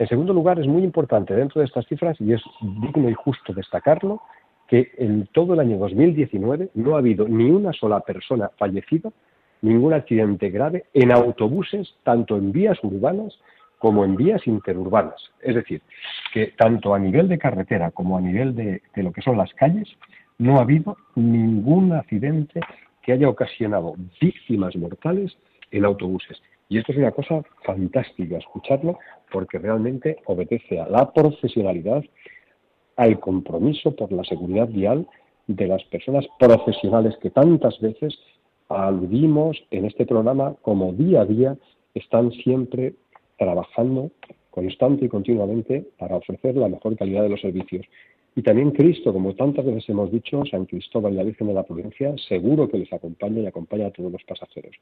[0.00, 3.52] En segundo lugar, es muy importante dentro de estas cifras, y es digno y justo
[3.52, 4.22] destacarlo,
[4.66, 9.10] que en todo el año 2019 no ha habido ni una sola persona fallecida,
[9.60, 13.38] ningún accidente grave en autobuses, tanto en vías urbanas
[13.78, 15.20] como en vías interurbanas.
[15.42, 15.82] Es decir,
[16.32, 19.52] que tanto a nivel de carretera como a nivel de, de lo que son las
[19.52, 19.86] calles,
[20.38, 22.60] no ha habido ningún accidente
[23.02, 25.36] que haya ocasionado víctimas mortales
[25.70, 26.40] en autobuses.
[26.70, 28.98] Y esto es una cosa fantástica escucharlo
[29.30, 32.04] porque realmente obedece a la profesionalidad,
[32.96, 35.06] al compromiso por la seguridad vial
[35.46, 38.18] de las personas profesionales que tantas veces
[38.68, 41.56] aludimos en este programa como día a día
[41.94, 42.94] están siempre
[43.36, 44.10] trabajando
[44.50, 47.86] constante y continuamente para ofrecer la mejor calidad de los servicios.
[48.36, 51.64] Y también Cristo, como tantas veces hemos dicho, San Cristóbal y la Virgen de la
[51.64, 54.72] Prudencia, seguro que les acompaña y acompaña a todos los pasajeros.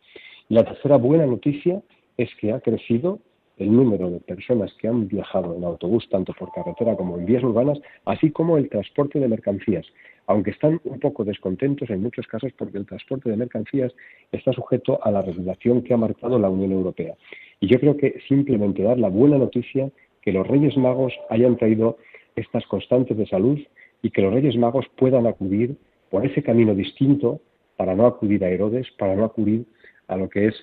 [0.49, 1.81] Y la tercera buena noticia
[2.19, 3.21] es que ha crecido
[3.59, 7.43] el número de personas que han viajado en autobús, tanto por carretera como en vías
[7.43, 9.87] urbanas, así como el transporte de mercancías,
[10.27, 13.93] aunque están un poco descontentos en muchos casos porque el transporte de mercancías
[14.31, 17.15] está sujeto a la regulación que ha marcado la Unión Europea.
[17.61, 19.91] Y yo creo que simplemente dar la buena noticia
[20.23, 21.99] que los Reyes Magos hayan traído
[22.37, 23.59] estas constantes de salud
[24.03, 25.77] y que los Reyes Magos puedan acudir
[26.11, 27.41] por ese camino distinto
[27.77, 29.65] para no acudir a Herodes, para no acudir
[30.07, 30.55] a lo que es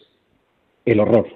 [0.86, 1.28] el horror.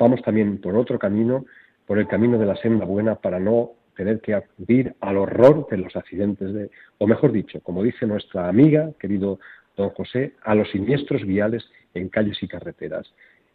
[0.00, 1.44] Vamos también por otro camino,
[1.86, 5.76] por el camino de la senda buena, para no tener que acudir al horror de
[5.76, 9.38] los accidentes, de, o mejor dicho, como dice nuestra amiga, querido
[9.76, 13.12] don José, a los siniestros viales en calles y carreteras.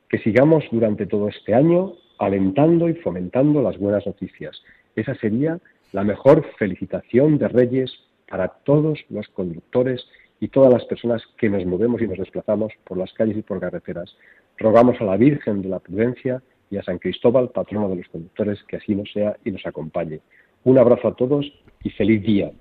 [0.07, 4.61] Que sigamos durante todo este año alentando y fomentando las buenas noticias.
[4.95, 5.59] Esa sería
[5.93, 7.91] la mejor felicitación de Reyes
[8.29, 10.05] para todos los conductores
[10.39, 13.59] y todas las personas que nos movemos y nos desplazamos por las calles y por
[13.59, 14.15] carreteras.
[14.57, 18.59] Rogamos a la Virgen de la Prudencia y a San Cristóbal, patrono de los conductores,
[18.67, 20.21] que así nos sea y nos acompañe.
[20.63, 21.45] Un abrazo a todos
[21.83, 22.51] y feliz día.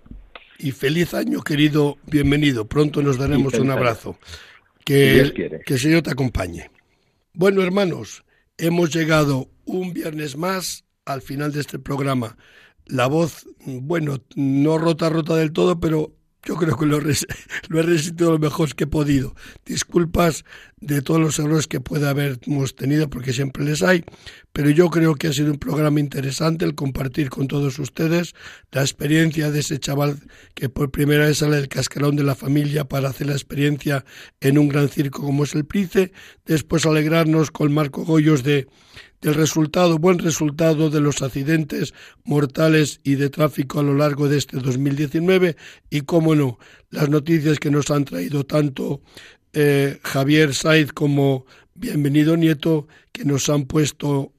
[0.58, 2.66] Y feliz año, querido, bienvenido.
[2.66, 4.18] Pronto nos daremos un abrazo.
[4.84, 5.32] Que,
[5.64, 6.70] que el Señor te acompañe.
[7.32, 8.24] Bueno, hermanos,
[8.58, 12.36] hemos llegado un viernes más al final de este programa.
[12.86, 16.12] La voz, bueno, no rota, rota del todo, pero
[16.44, 17.00] yo creo que lo,
[17.68, 19.34] lo he resistido lo mejor que he podido.
[19.64, 20.44] Disculpas
[20.86, 24.04] de todos los errores que puede habermos tenido, porque siempre les hay,
[24.52, 28.34] pero yo creo que ha sido un programa interesante el compartir con todos ustedes
[28.70, 30.18] la experiencia de ese chaval
[30.54, 34.04] que por primera vez sale del cascarón de la familia para hacer la experiencia
[34.40, 36.12] en un gran circo como es el Price,
[36.44, 38.66] después alegrarnos con Marco Goyos de
[39.24, 44.36] del resultado, buen resultado de los accidentes mortales y de tráfico a lo largo de
[44.36, 45.56] este 2019
[45.88, 46.58] y, cómo no,
[46.90, 49.00] las noticias que nos han traído tanto
[49.54, 54.32] eh, Javier Saiz como Bienvenido Nieto, que nos han puesto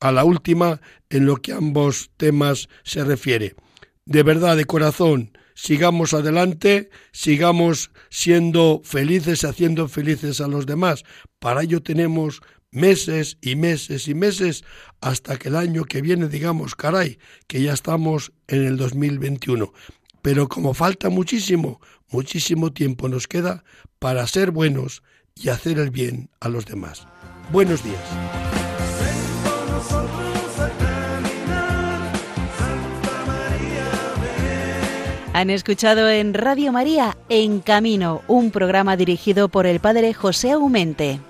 [0.00, 0.80] a la última
[1.10, 3.54] en lo que ambos temas se refiere.
[4.04, 11.04] De verdad, de corazón, sigamos adelante, sigamos siendo felices, haciendo felices a los demás.
[11.38, 12.40] Para ello tenemos
[12.70, 14.64] meses y meses y meses
[15.00, 19.72] hasta que el año que viene digamos, caray, que ya estamos en el 2021.
[20.22, 21.80] Pero como falta muchísimo,
[22.10, 23.64] muchísimo tiempo nos queda
[23.98, 25.02] para ser buenos
[25.34, 27.06] y hacer el bien a los demás.
[27.52, 28.00] Buenos días.
[35.36, 41.20] Han escuchado en Radio María En Camino, un programa dirigido por el padre José Aumente.